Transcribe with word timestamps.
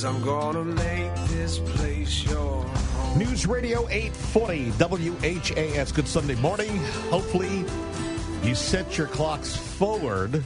Cause 0.00 0.14
I'm 0.14 0.22
gonna 0.22 0.64
make 0.64 1.14
this 1.28 1.58
place 1.58 2.24
your 2.24 2.64
home. 2.64 3.18
News 3.18 3.46
Radio 3.46 3.86
840 3.90 4.70
WHAS. 4.70 5.92
Good 5.92 6.08
Sunday 6.08 6.36
morning. 6.36 6.74
Hopefully, 7.10 7.66
you 8.42 8.54
set 8.54 8.96
your 8.96 9.08
clocks 9.08 9.54
forward 9.54 10.42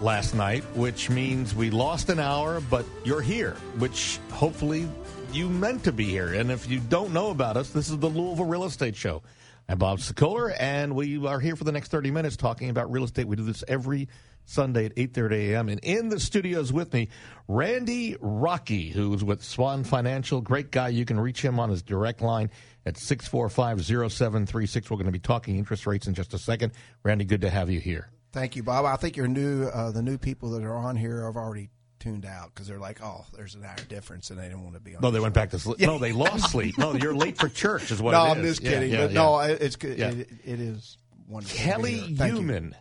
last 0.00 0.34
night, 0.34 0.64
which 0.74 1.10
means 1.10 1.54
we 1.54 1.70
lost 1.70 2.08
an 2.08 2.18
hour, 2.18 2.60
but 2.60 2.84
you're 3.04 3.20
here, 3.20 3.52
which 3.78 4.18
hopefully 4.32 4.88
you 5.32 5.48
meant 5.48 5.84
to 5.84 5.92
be 5.92 6.06
here. 6.06 6.34
And 6.34 6.50
if 6.50 6.68
you 6.68 6.80
don't 6.80 7.12
know 7.12 7.30
about 7.30 7.56
us, 7.56 7.70
this 7.70 7.88
is 7.88 7.98
the 7.98 8.10
Louisville 8.10 8.46
Real 8.46 8.64
Estate 8.64 8.96
Show. 8.96 9.22
I'm 9.68 9.78
Bob 9.78 10.00
Sokoler, 10.00 10.56
and 10.58 10.96
we 10.96 11.24
are 11.24 11.38
here 11.38 11.54
for 11.54 11.62
the 11.62 11.70
next 11.70 11.92
30 11.92 12.10
minutes 12.10 12.36
talking 12.36 12.68
about 12.68 12.90
real 12.90 13.04
estate. 13.04 13.28
We 13.28 13.36
do 13.36 13.44
this 13.44 13.62
every 13.68 14.08
Sunday 14.48 14.86
at 14.86 14.96
8.30 14.96 15.50
a.m. 15.50 15.68
And 15.68 15.80
in 15.80 16.08
the 16.08 16.18
studios 16.18 16.72
with 16.72 16.92
me, 16.92 17.08
Randy 17.46 18.16
Rocky, 18.20 18.88
who's 18.90 19.22
with 19.22 19.42
Swan 19.42 19.84
Financial. 19.84 20.40
Great 20.40 20.70
guy. 20.70 20.88
You 20.88 21.04
can 21.04 21.20
reach 21.20 21.42
him 21.42 21.60
on 21.60 21.68
his 21.68 21.82
direct 21.82 22.22
line 22.22 22.50
at 22.86 22.94
645-0736. 22.94 24.90
We're 24.90 24.96
going 24.96 25.06
to 25.06 25.12
be 25.12 25.18
talking 25.18 25.56
interest 25.56 25.86
rates 25.86 26.06
in 26.06 26.14
just 26.14 26.32
a 26.34 26.38
second. 26.38 26.72
Randy, 27.02 27.24
good 27.24 27.42
to 27.42 27.50
have 27.50 27.70
you 27.70 27.80
here. 27.80 28.10
Thank 28.32 28.56
you, 28.56 28.62
Bob. 28.62 28.84
I 28.84 28.96
think 28.96 29.16
your 29.16 29.28
new 29.28 29.64
uh, 29.66 29.90
the 29.90 30.02
new 30.02 30.18
people 30.18 30.50
that 30.50 30.62
are 30.62 30.76
on 30.76 30.96
here 30.96 31.24
have 31.24 31.36
already 31.36 31.70
tuned 31.98 32.26
out 32.26 32.54
because 32.54 32.68
they're 32.68 32.78
like, 32.78 33.02
oh, 33.02 33.24
there's 33.34 33.54
an 33.54 33.64
hour 33.64 33.76
difference, 33.88 34.30
and 34.30 34.38
they 34.38 34.44
didn't 34.44 34.62
want 34.62 34.74
to 34.74 34.80
be 34.80 34.94
on. 34.94 35.00
No, 35.00 35.10
the 35.10 35.18
they 35.18 35.22
went 35.22 35.34
back 35.34 35.50
to 35.50 35.58
sleep. 35.58 35.78
No, 35.88 35.98
they 35.98 36.12
lost 36.12 36.50
sleep. 36.50 36.76
No, 36.78 36.94
you're 36.94 37.14
late 37.14 37.38
for 37.38 37.48
church 37.48 37.90
is 37.90 38.00
what 38.02 38.12
no, 38.12 38.24
it 38.26 38.28
I'm 38.30 38.44
is. 38.44 38.58
just 38.58 38.62
kidding. 38.62 38.92
yeah, 38.92 39.06
but 39.06 39.12
yeah. 39.12 39.22
no, 39.22 39.40
it's 39.40 39.76
good. 39.76 39.98
Yeah. 39.98 40.10
It, 40.10 40.28
it 40.44 40.60
is 40.60 40.98
wonderful. 41.26 41.58
Kelly 41.58 41.92
be 41.92 41.98
here. 41.98 42.16
Thank 42.16 42.32
you. 42.32 42.38
Human 42.38 42.76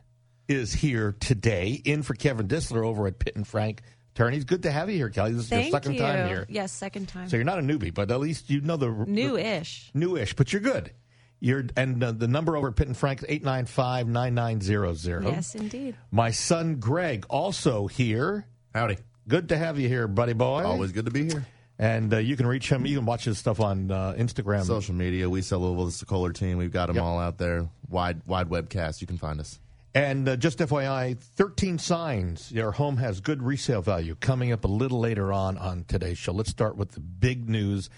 is 0.48 0.74
here 0.74 1.16
today, 1.20 1.82
in 1.84 2.04
for 2.04 2.14
Kevin 2.14 2.48
Dissler 2.48 2.86
over 2.86 3.08
at 3.08 3.20
Pitt 3.20 3.36
and 3.36 3.48
Frank 3.48 3.82
Attorneys. 4.16 4.44
Good 4.46 4.64
to 4.64 4.72
have 4.72 4.90
you 4.90 4.96
here, 4.96 5.10
Kelly. 5.10 5.32
This 5.34 5.44
is 5.44 5.50
Thank 5.50 5.66
your 5.66 5.72
second 5.74 5.94
you. 5.94 6.00
time 6.00 6.28
here. 6.28 6.46
Yes, 6.50 6.72
second 6.72 7.08
time. 7.08 7.30
So 7.30 7.36
you're 7.38 7.46
not 7.46 7.60
a 7.60 7.62
newbie, 7.62 7.94
but 7.94 8.10
at 8.12 8.20
least 8.20 8.50
you 8.50 8.62
know 8.62 8.78
the 8.78 8.90
New-ish. 8.90 9.92
the- 9.94 10.00
newish, 10.00 10.36
but 10.36 10.52
you're 10.54 10.62
good. 10.62 10.92
You're 11.40 11.66
and 11.76 12.04
uh, 12.04 12.14
the 12.14 12.28
number 12.28 12.58
over 12.58 12.70
at 12.70 12.76
Pitt 12.76 12.88
and 12.88 12.98
Frank 12.98 13.22
is 13.24 13.40
895-9900. 13.40 15.24
Yes, 15.24 15.56
indeed. 15.56 15.96
My 16.12 16.32
son 16.32 16.76
Greg 16.80 17.26
also 17.30 17.88
here. 17.88 18.46
Howdy. 18.74 18.98
Good 19.28 19.50
to 19.50 19.58
have 19.58 19.78
you 19.78 19.88
here, 19.90 20.08
buddy 20.08 20.34
boy. 20.34 20.64
Always 20.64 20.92
good 20.94 21.06
to 21.06 21.12
be 21.12 21.26
here. 21.26 21.46
And 21.80 22.12
uh, 22.14 22.18
you 22.18 22.36
can 22.38 22.48
reach 22.48 22.70
him. 22.72 22.86
You 22.88 22.98
can 22.98 23.06
watch 23.06 23.26
his 23.26 23.38
stuff 23.38 23.60
on 23.60 23.92
uh, 23.92 24.16
Instagram. 24.18 24.64
Social 24.64 24.96
media, 24.96 25.30
we 25.30 25.44
sell 25.44 25.60
Louisville, 25.60 25.86
the 25.86 25.92
Sokoler 25.92 26.34
team. 26.34 26.58
We've 26.58 26.72
got 26.72 26.88
them 26.88 26.96
Yep. 26.96 27.06
all 27.06 27.20
out 27.20 27.38
there. 27.38 27.68
Wide 27.90 28.22
wide 28.26 28.50
webcast. 28.50 29.02
You 29.02 29.06
can 29.08 29.18
find 29.18 29.40
us. 29.40 29.60
And 29.98 30.30
uh, 30.30 30.36
just 30.36 30.60
FYI, 30.60 31.18
13 31.18 31.80
signs 31.80 32.52
your 32.52 32.72
home 32.72 32.98
has 32.98 33.20
good 33.20 33.42
resale 33.42 33.82
value 33.82 34.14
coming 34.14 34.52
up 34.52 34.64
a 34.64 34.68
little 34.68 35.00
later 35.00 35.34
on 35.34 35.58
on 35.58 35.86
today's 35.88 36.20
show. 36.20 36.34
Let's 36.34 36.52
start 36.52 36.78
with 36.78 36.92
the 36.92 37.00
big 37.00 37.50
news 37.50 37.90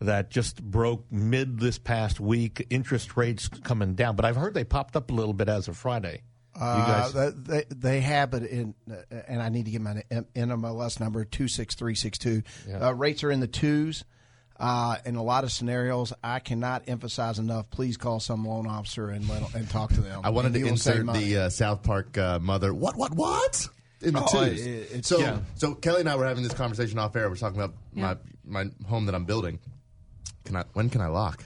that 0.00 0.30
just 0.30 0.60
broke 0.60 1.04
mid 1.12 1.60
this 1.60 1.78
past 1.78 2.18
week. 2.18 2.66
Interest 2.70 3.16
rates 3.16 3.46
coming 3.46 3.94
down, 3.94 4.16
but 4.16 4.24
I've 4.24 4.34
heard 4.34 4.54
they 4.54 4.64
popped 4.64 4.96
up 4.96 5.12
a 5.12 5.14
little 5.14 5.32
bit 5.32 5.48
as 5.48 5.68
of 5.68 5.76
Friday. 5.76 6.22
You 6.56 6.60
Uh, 7.14 7.30
they, 7.36 7.64
they 7.68 8.00
have 8.00 8.34
it 8.34 8.42
in, 8.50 8.74
uh, 8.90 8.96
and 9.28 9.40
I 9.40 9.48
need 9.48 9.66
to 9.66 9.70
get 9.70 9.80
my 9.80 10.02
NMLS 10.10 10.98
number 10.98 11.24
two 11.24 11.46
six 11.46 11.76
three 11.76 11.94
six 11.94 12.18
two. 12.18 12.42
Uh, 12.82 12.94
rates 12.94 13.22
are 13.22 13.30
in 13.30 13.38
the 13.38 13.46
twos. 13.46 14.04
Uh, 14.58 14.96
in 15.04 15.16
a 15.16 15.22
lot 15.22 15.42
of 15.44 15.50
scenarios, 15.50 16.12
I 16.22 16.38
cannot 16.38 16.84
emphasize 16.88 17.38
enough. 17.40 17.70
Please 17.70 17.96
call 17.96 18.20
some 18.20 18.46
loan 18.46 18.66
officer 18.68 19.08
and 19.10 19.28
let, 19.28 19.54
and 19.54 19.68
talk 19.68 19.90
to 19.94 20.00
them. 20.00 20.20
I 20.22 20.30
wanted 20.30 20.46
And 20.48 20.54
to 20.54 20.58
you 20.60 20.66
will 20.66 20.76
save 20.76 21.00
insert 21.00 21.14
the 21.16 21.36
uh, 21.38 21.48
South 21.50 21.82
Park 21.82 22.16
uh, 22.16 22.38
mother. 22.38 22.72
What 22.72 22.96
what 22.96 23.12
what? 23.14 23.68
In 24.00 24.14
the 24.14 24.22
Oh, 24.22 24.26
twos. 24.46 24.60
it- 24.64 24.68
it's- 24.68 25.06
so 25.08 25.18
Yeah. 25.18 25.38
so 25.56 25.74
Kelly 25.74 26.00
and 26.00 26.08
I 26.08 26.14
were 26.16 26.24
having 26.26 26.44
this 26.44 26.52
conversation 26.54 26.98
off 27.00 27.16
air. 27.16 27.28
We're 27.28 27.36
talking 27.36 27.60
about 27.60 27.74
Yeah. 27.94 28.14
my 28.46 28.64
my 28.64 28.70
home 28.88 29.06
that 29.06 29.14
I'm 29.14 29.24
building. 29.24 29.58
Can 30.44 30.56
I? 30.56 30.64
When 30.74 30.88
can 30.88 31.00
I 31.00 31.06
lock? 31.08 31.42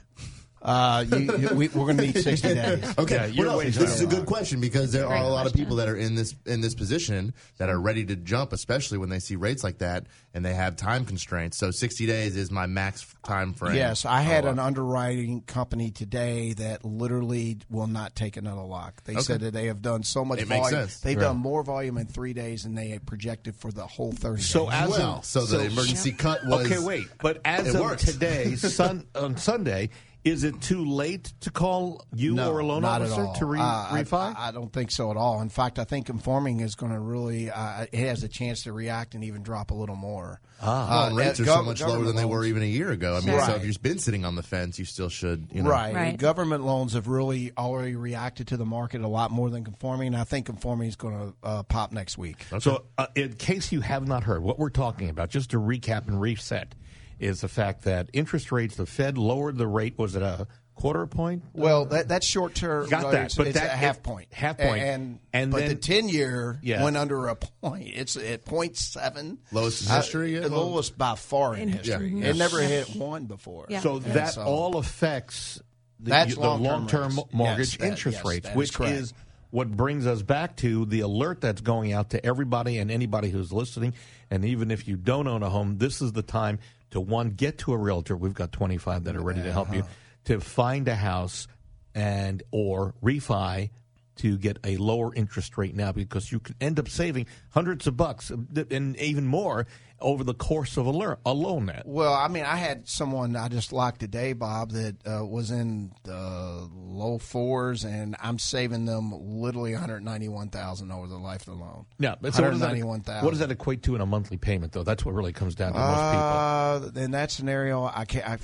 Uh, 0.60 1.04
you, 1.08 1.18
you, 1.38 1.48
we, 1.54 1.68
we're 1.68 1.84
going 1.84 1.96
to 1.98 2.02
need 2.06 2.16
sixty 2.18 2.54
days. 2.54 2.94
Okay, 2.98 3.14
Yeah, 3.14 3.20
well, 3.20 3.30
you're 3.30 3.46
no, 3.46 3.60
this 3.62 3.76
is 3.76 4.00
a 4.00 4.06
good 4.06 4.18
line. 4.18 4.26
question 4.26 4.60
because 4.60 4.90
there 4.92 5.06
are 5.06 5.16
a 5.22 5.28
lot 5.28 5.46
of 5.46 5.52
people 5.54 5.76
that 5.76 5.88
are 5.88 5.96
in 5.96 6.14
this 6.16 6.34
in 6.46 6.60
this 6.60 6.74
position 6.74 7.32
that 7.58 7.68
are 7.68 7.78
ready 7.80 8.04
to 8.06 8.16
jump, 8.16 8.52
especially 8.52 8.98
when 8.98 9.08
they 9.08 9.20
see 9.20 9.36
rates 9.36 9.62
like 9.62 9.78
that 9.78 10.06
and 10.34 10.44
they 10.44 10.54
have 10.54 10.74
time 10.76 11.04
constraints. 11.04 11.56
So 11.58 11.70
60 11.70 12.06
days 12.06 12.36
is 12.36 12.50
my 12.50 12.66
max 12.66 13.06
time 13.24 13.54
frame. 13.54 13.76
Yes, 13.76 14.04
I 14.04 14.20
had 14.22 14.44
Oh, 14.44 14.48
an 14.50 14.58
underwriting 14.58 15.42
company 15.42 15.90
today 15.90 16.52
that 16.54 16.84
literally 16.84 17.58
will 17.70 17.86
not 17.86 18.14
take 18.16 18.36
another 18.36 18.62
lock. 18.62 19.02
They 19.04 19.14
said 19.16 19.40
that 19.40 19.52
they 19.52 19.66
have 19.66 19.80
done 19.82 20.02
so 20.02 20.24
much 20.24 20.40
It 20.40 20.48
makes 20.48 20.68
volume. 20.70 20.80
sense. 20.88 21.00
They've 21.00 21.16
Right. 21.16 21.22
done 21.22 21.36
more 21.38 21.62
volume 21.62 21.98
in 21.98 22.06
three 22.06 22.32
days 22.32 22.64
than 22.64 22.74
they 22.74 22.88
had 22.88 23.06
projected 23.06 23.54
for 23.56 23.70
the 23.72 23.86
whole 23.86 24.12
thirty. 24.12 24.42
So 24.42 24.66
days. 24.66 24.74
as 24.74 24.90
well. 24.90 25.16
of, 25.18 25.24
So 25.24 25.44
the 25.46 25.64
emergency 25.64 26.12
cut 26.12 26.44
was 26.46 26.66
okay, 26.66 26.78
wait, 26.84 27.06
but 27.22 27.40
as 27.44 27.68
It 27.68 27.74
of 27.76 27.80
worked. 27.80 28.06
today, 28.06 28.56
sun, 28.56 29.06
on 29.14 29.36
Sunday, 29.36 29.90
is 30.24 30.44
it 30.44 30.60
too 30.60 30.84
late 30.84 31.32
to 31.40 31.50
call 31.50 32.04
you 32.14 32.34
no, 32.34 32.52
or 32.52 32.58
a 32.58 32.66
loan 32.66 32.84
officer 32.84 33.26
to 33.38 33.46
re- 33.46 33.60
Uh, 33.60 33.64
I- 33.90 34.02
refi? 34.02 34.36
I, 34.36 34.48
I 34.48 34.50
don't 34.50 34.72
think 34.72 34.90
so 34.90 35.10
at 35.10 35.16
all. 35.16 35.40
In 35.40 35.48
fact, 35.48 35.78
I 35.78 35.84
think 35.84 36.06
conforming 36.06 36.60
is 36.60 36.74
going 36.74 36.92
to 36.92 36.98
really 37.00 37.50
uh, 37.50 37.86
it 37.92 37.98
has 38.06 38.22
a 38.24 38.28
chance 38.28 38.64
to 38.64 38.72
react 38.72 39.14
and 39.14 39.24
even 39.24 39.42
drop 39.42 39.70
a 39.70 39.74
little 39.74 39.96
more. 39.96 40.40
Ah, 40.60 41.06
Uh, 41.06 41.14
rates 41.14 41.38
uh, 41.38 41.44
are 41.44 41.46
so 41.46 41.52
gov- 41.56 41.64
much 41.66 41.80
lower 41.80 41.90
than 41.90 41.98
government 41.98 42.16
they 42.16 42.24
were 42.24 42.44
even 42.44 42.62
a 42.62 42.66
year 42.66 42.90
ago. 42.90 43.12
I 43.16 43.20
mean, 43.20 43.28
Sure. 43.28 43.40
so 43.46 43.54
if 43.54 43.64
you've 43.64 43.80
been 43.82 43.98
sitting 44.00 44.24
on 44.24 44.34
the 44.34 44.42
fence, 44.42 44.78
you 44.78 44.84
still 44.84 45.08
should, 45.08 45.46
you 45.52 45.62
know. 45.62 45.70
Right. 45.70 45.94
Right. 45.94 46.16
Government 46.18 46.64
loans 46.64 46.94
have 46.94 47.06
really 47.08 47.52
already 47.56 47.94
reacted 47.94 48.48
to 48.48 48.56
the 48.56 48.66
market 48.66 49.00
a 49.02 49.08
lot 49.08 49.30
more 49.30 49.50
than 49.50 49.64
conforming. 49.64 50.08
And 50.08 50.16
I 50.16 50.24
think 50.24 50.46
conforming 50.46 50.88
is 50.88 50.96
going 50.96 51.16
to 51.16 51.34
uh, 51.46 51.62
pop 51.62 51.92
next 51.92 52.18
week. 52.18 52.44
So, 52.58 52.84
uh, 52.98 53.06
in 53.14 53.34
case 53.34 53.70
you 53.72 53.80
have 53.82 54.06
not 54.08 54.24
heard, 54.24 54.42
what 54.42 54.58
we're 54.58 54.68
talking 54.70 55.08
about, 55.10 55.30
just 55.30 55.50
to 55.50 55.58
recap 55.60 56.08
and 56.08 56.20
reset, 56.20 56.74
is 57.18 57.40
the 57.40 57.48
fact 57.48 57.82
that 57.84 58.08
interest 58.12 58.52
rates, 58.52 58.76
the 58.76 58.86
Fed 58.86 59.18
lowered 59.18 59.58
the 59.58 59.66
rate, 59.66 59.98
was 59.98 60.14
it 60.16 60.22
a 60.22 60.46
quarter 60.74 61.06
point? 61.06 61.42
Well, 61.54 61.86
that, 61.86 62.06
that's 62.08 62.24
short 62.24 62.54
term. 62.54 62.88
Got 62.88 63.10
that, 63.10 63.24
It's, 63.26 63.34
but 63.34 63.48
it's 63.48 63.58
that- 63.58 63.72
a 63.72 63.76
half 63.76 64.02
point. 64.02 64.32
half 64.32 64.58
point. 64.58 64.80
And, 64.82 65.18
And 65.32 65.50
but 65.50 65.58
then- 65.60 65.68
the 65.70 65.74
ten 65.74 66.08
year 66.08 66.58
Yeah. 66.62 66.84
went 66.84 66.96
under 66.96 67.26
a 67.28 67.34
point. 67.36 67.88
It's 67.94 68.16
at 68.16 68.44
point 68.44 68.76
seven. 68.76 69.38
Lowest 69.50 69.88
in 69.88 69.94
history, 69.96 70.34
yeah? 70.34 70.40
the 70.40 70.46
uh, 70.46 70.50
lowest 70.58 70.96
by 70.96 71.16
far 71.16 71.54
in, 71.56 71.62
In 71.62 71.68
history. 71.70 72.10
history. 72.10 72.30
It 72.30 72.36
never 72.36 72.60
hit 72.60 72.94
one 72.94 73.24
before. 73.24 73.66
Yeah. 73.68 73.80
So 73.80 73.96
And 73.96 74.04
that 74.04 74.34
so- 74.34 74.42
all 74.42 74.76
affects 74.76 75.60
the, 76.00 76.10
That's 76.10 76.34
the 76.36 76.40
long-term 76.40 76.62
long-term 77.16 77.18
mortgage 77.32 77.70
Yes, 77.72 77.76
that- 77.78 77.86
interest 77.88 78.18
yes, 78.18 78.24
rates, 78.24 78.44
that 78.46 78.52
is 78.52 78.56
which 78.56 78.74
correct. 78.74 78.94
is 78.94 79.14
what 79.50 79.70
brings 79.76 80.06
us 80.06 80.22
back 80.22 80.54
to 80.58 80.84
the 80.84 81.00
alert 81.00 81.40
that's 81.40 81.60
going 81.62 81.92
out 81.92 82.10
to 82.10 82.24
everybody 82.24 82.78
and 82.78 82.88
anybody 82.90 83.30
who's 83.30 83.52
listening. 83.52 83.94
And 84.30 84.44
even 84.44 84.70
if 84.70 84.86
you 84.86 84.96
don't 84.96 85.26
own 85.26 85.42
a 85.42 85.48
home, 85.50 85.78
this 85.78 86.00
is 86.02 86.12
the 86.12 86.22
time 86.22 86.58
to 86.90 87.00
one 87.00 87.30
get 87.30 87.58
to 87.58 87.72
a 87.72 87.76
realtor. 87.76 88.16
We've 88.16 88.34
got 88.34 88.52
25 88.52 89.04
that 89.04 89.16
are 89.16 89.22
ready 89.22 89.42
to 89.42 89.52
help 89.52 89.72
you 89.72 89.80
Uh-huh. 89.80 89.88
to 90.24 90.40
find 90.40 90.88
a 90.88 90.94
house 90.94 91.46
and 91.94 92.42
or 92.50 92.94
refi 93.02 93.70
to 94.18 94.38
get 94.38 94.58
a 94.64 94.76
lower 94.76 95.14
interest 95.14 95.56
rate 95.58 95.74
now 95.74 95.92
because 95.92 96.30
you 96.30 96.40
can 96.40 96.54
end 96.60 96.78
up 96.78 96.88
saving 96.88 97.26
hundreds 97.50 97.86
of 97.86 97.96
bucks 97.96 98.30
and 98.30 98.96
even 98.96 99.26
more 99.26 99.66
over 100.00 100.22
the 100.22 100.34
course 100.34 100.76
of 100.76 100.86
a, 100.86 100.90
lear- 100.90 101.18
a 101.26 101.32
loan 101.32 101.66
net. 101.66 101.82
Well, 101.84 102.14
I 102.14 102.28
mean, 102.28 102.44
I 102.44 102.56
had 102.56 102.88
someone 102.88 103.34
I 103.36 103.48
just 103.48 103.72
locked 103.72 104.00
today, 104.00 104.32
Bob, 104.32 104.70
that 104.72 104.96
uh, 105.06 105.26
was 105.26 105.50
in 105.50 105.92
the 106.04 106.68
low 106.72 107.18
fours, 107.18 107.84
and 107.84 108.16
I'm 108.20 108.38
saving 108.38 108.84
them 108.84 109.12
literally 109.12 109.72
191,000 109.72 110.92
over 110.92 111.06
the 111.06 111.16
life 111.16 111.40
of 111.40 111.58
the 111.58 111.64
loan. 111.64 111.86
Yeah, 111.98 112.14
but 112.20 112.34
so 112.34 112.42
what 112.42 112.50
does, 112.50 112.60
that, 112.60 112.66
191,000. 112.66 113.24
what 113.24 113.30
does 113.30 113.40
that 113.40 113.50
equate 113.50 113.82
to 113.84 113.94
in 113.94 114.00
a 114.00 114.06
monthly 114.06 114.36
payment, 114.36 114.72
though? 114.72 114.84
That's 114.84 115.04
what 115.04 115.14
really 115.14 115.32
comes 115.32 115.54
down 115.54 115.72
to 115.72 115.78
most 115.78 116.90
people. 116.92 117.00
Uh, 117.00 117.04
in 117.04 117.10
that 117.12 117.30
scenario, 117.30 117.84
I 117.84 118.04
can't. 118.04 118.28
I, 118.28 118.38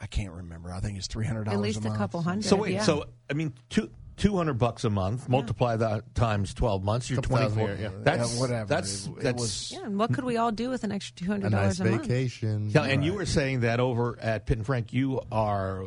I 0.00 0.06
can't 0.06 0.32
remember. 0.32 0.70
I 0.70 0.80
think 0.80 0.98
it's 0.98 1.06
three 1.06 1.24
hundred 1.24 1.44
dollars. 1.44 1.58
At 1.58 1.62
least 1.62 1.78
a, 1.78 1.80
a, 1.80 1.84
month. 1.88 1.98
couple 1.98 2.20
hundred. 2.20 2.44
So 2.44 2.56
wait, 2.56 2.74
yeah. 2.74 2.82
so 2.82 3.06
I 3.30 3.32
mean, 3.32 3.54
two 3.70 3.90
two 4.16 4.36
hundred 4.36 4.54
bucks 4.54 4.84
a 4.84 4.90
month. 4.90 5.28
Multiply 5.28 5.76
that 5.76 6.14
times 6.14 6.54
twelve 6.54 6.82
months. 6.84 7.08
You're 7.10 7.16
Couple 7.16 7.36
twenty 7.36 7.44
thousand 7.48 7.58
four. 7.60 7.70
a 7.70 7.76
year, 7.78 7.90
yeah. 7.94 7.98
That's 8.02 8.34
Yeah, 8.34 8.40
whatever. 8.40 8.68
That's 8.68 9.06
It- 9.06 9.10
it 9.10 9.20
that's. 9.22 9.40
was- 9.42 9.72
yeah, 9.72 9.84
and 9.86 9.98
what 9.98 10.12
could 10.12 10.24
we 10.24 10.36
all 10.36 10.52
do 10.52 10.70
with 10.70 10.84
an 10.84 10.92
extra 10.92 11.14
two 11.16 11.24
A 11.26 11.28
hundred 11.28 11.52
nice 11.52 11.78
dollars 11.78 11.80
a 11.80 11.84
month? 11.96 12.02
vacation. 12.08 12.70
Yeah, 12.70 12.82
and 12.84 13.04
you 13.04 13.14
were 13.14 13.26
saying 13.26 13.60
that 13.60 13.80
over 13.80 14.18
at 14.20 14.46
Pitt 14.46 14.58
and 14.58 14.66
Frank, 14.66 14.92
you 14.92 15.20
are 15.32 15.84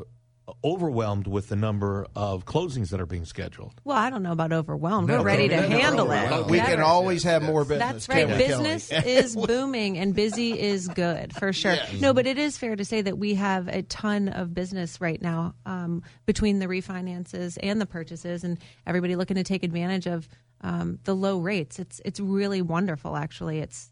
overwhelmed 0.64 1.28
with 1.28 1.50
the 1.50 1.56
number 1.56 2.08
of 2.16 2.46
closings 2.46 2.90
that 2.90 3.02
are 3.02 3.06
being 3.06 3.26
scheduled. 3.26 3.74
Well, 3.84 3.98
I 3.98 4.10
don't 4.10 4.24
know 4.24 4.32
about 4.32 4.54
overwhelmed. 4.54 5.08
No, 5.08 5.20
We're 5.20 5.26
ready 5.26 5.50
to 5.50 5.56
never 5.56 5.68
handle 5.68 6.12
overwhelmed. 6.12 6.48
it. 6.48 6.52
We 6.52 6.60
can 6.60 6.80
always 6.80 7.24
have 7.24 7.44
more 7.44 7.64
business. 7.64 8.06
That's 8.06 8.10
right. 8.10 8.28
Kelly? 8.28 8.48
Business 8.48 8.92
is 9.06 9.36
booming 9.36 9.98
and 9.98 10.14
busy 10.14 10.60
is 10.60 10.88
good 10.88 11.34
for 11.34 11.52
sure. 11.54 11.76
No, 12.00 12.14
but 12.14 12.26
it 12.28 12.38
is 12.38 12.58
fair 12.58 12.76
to 12.76 12.86
say 12.86 13.02
that 13.02 13.18
we 13.18 13.36
have 13.36 13.68
a 13.68 13.82
ton 13.84 14.30
of 14.30 14.54
business 14.54 15.02
right 15.02 15.22
now 15.22 15.54
um, 15.66 16.04
between 16.26 16.60
the 16.60 16.68
refinances 16.68 17.58
and 17.62 17.80
the 17.82 17.86
purchases, 17.86 18.44
and 18.44 18.58
everybody 18.86 19.16
looking 19.16 19.36
to 19.36 19.44
take 19.44 19.64
advantage 19.64 20.08
of 20.08 20.28
um, 20.62 21.00
the 21.04 21.16
low 21.16 21.40
rates. 21.40 21.80
It's 21.80 22.02
it's 22.06 22.20
really 22.20 22.62
wonderful, 22.62 23.16
actually. 23.16 23.60
It's 23.60 23.92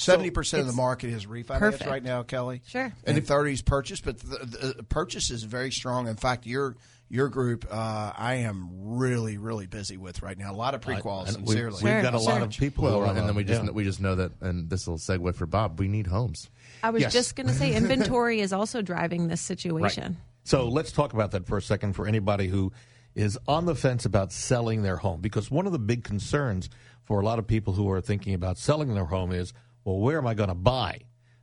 Seventy 0.00 0.30
percent 0.30 0.60
of 0.62 0.66
the 0.66 0.72
market 0.72 1.10
is 1.10 1.26
refinance 1.26 1.58
perfect. 1.58 1.90
right 1.90 2.02
now, 2.02 2.22
Kelly. 2.22 2.62
Sure. 2.66 2.92
and 3.04 3.26
thirty 3.26 3.52
is 3.52 3.62
purchase, 3.62 4.00
but 4.00 4.18
the, 4.18 4.74
the 4.76 4.82
purchase 4.84 5.30
is 5.30 5.42
very 5.42 5.70
strong. 5.70 6.08
In 6.08 6.16
fact, 6.16 6.46
your 6.46 6.76
your 7.08 7.28
group, 7.28 7.66
uh, 7.70 8.12
I 8.16 8.34
am 8.36 8.68
really 8.72 9.36
really 9.36 9.66
busy 9.66 9.96
with 9.96 10.22
right 10.22 10.38
now. 10.38 10.52
A 10.52 10.54
lot 10.54 10.74
of 10.74 10.80
prequals, 10.80 11.28
And 11.28 11.38
we- 11.46 11.54
sincerely. 11.54 11.74
We've 11.82 11.92
Sure, 11.92 12.02
got 12.02 12.14
a 12.14 12.18
lot 12.18 12.42
of 12.42 12.50
people. 12.50 12.84
Well, 12.84 13.04
and 13.04 13.16
then 13.18 13.34
we 13.34 13.44
just 13.44 13.64
yeah. 13.64 13.70
we 13.70 13.84
just 13.84 14.00
know 14.00 14.14
that, 14.14 14.32
and 14.40 14.70
this 14.70 14.86
will 14.86 14.96
segue 14.98 15.34
for 15.34 15.46
Bob. 15.46 15.78
We 15.78 15.88
need 15.88 16.06
homes. 16.06 16.48
I 16.82 16.90
was 16.90 17.02
Yes. 17.02 17.12
just 17.12 17.36
going 17.36 17.48
to 17.48 17.54
say 17.54 17.74
inventory 17.76 18.40
is 18.40 18.52
also 18.52 18.80
driving 18.82 19.28
this 19.28 19.40
situation. 19.40 20.16
So 20.44 20.66
let's 20.68 20.92
talk 20.92 21.12
about 21.12 21.32
that 21.32 21.46
for 21.46 21.58
a 21.58 21.62
second 21.62 21.92
for 21.94 22.06
anybody 22.06 22.48
who 22.48 22.72
is 23.14 23.36
on 23.46 23.66
the 23.66 23.74
fence 23.74 24.06
about 24.06 24.32
selling 24.32 24.82
their 24.82 24.96
home. 24.96 25.20
Because 25.20 25.50
one 25.50 25.66
of 25.66 25.72
the 25.72 25.78
big 25.78 26.04
concerns 26.04 26.70
for 27.04 27.20
a 27.20 27.24
lot 27.24 27.38
of 27.38 27.46
people 27.46 27.74
who 27.74 27.90
are 27.90 28.00
thinking 28.00 28.32
about 28.34 28.56
selling 28.56 28.94
their 28.94 29.04
home 29.04 29.32
is, 29.32 29.52
well, 29.84 29.98
where 29.98 30.18
am 30.18 30.26
I 30.26 30.34
going 30.34 30.48
to 30.48 30.54
buy? 30.54 31.00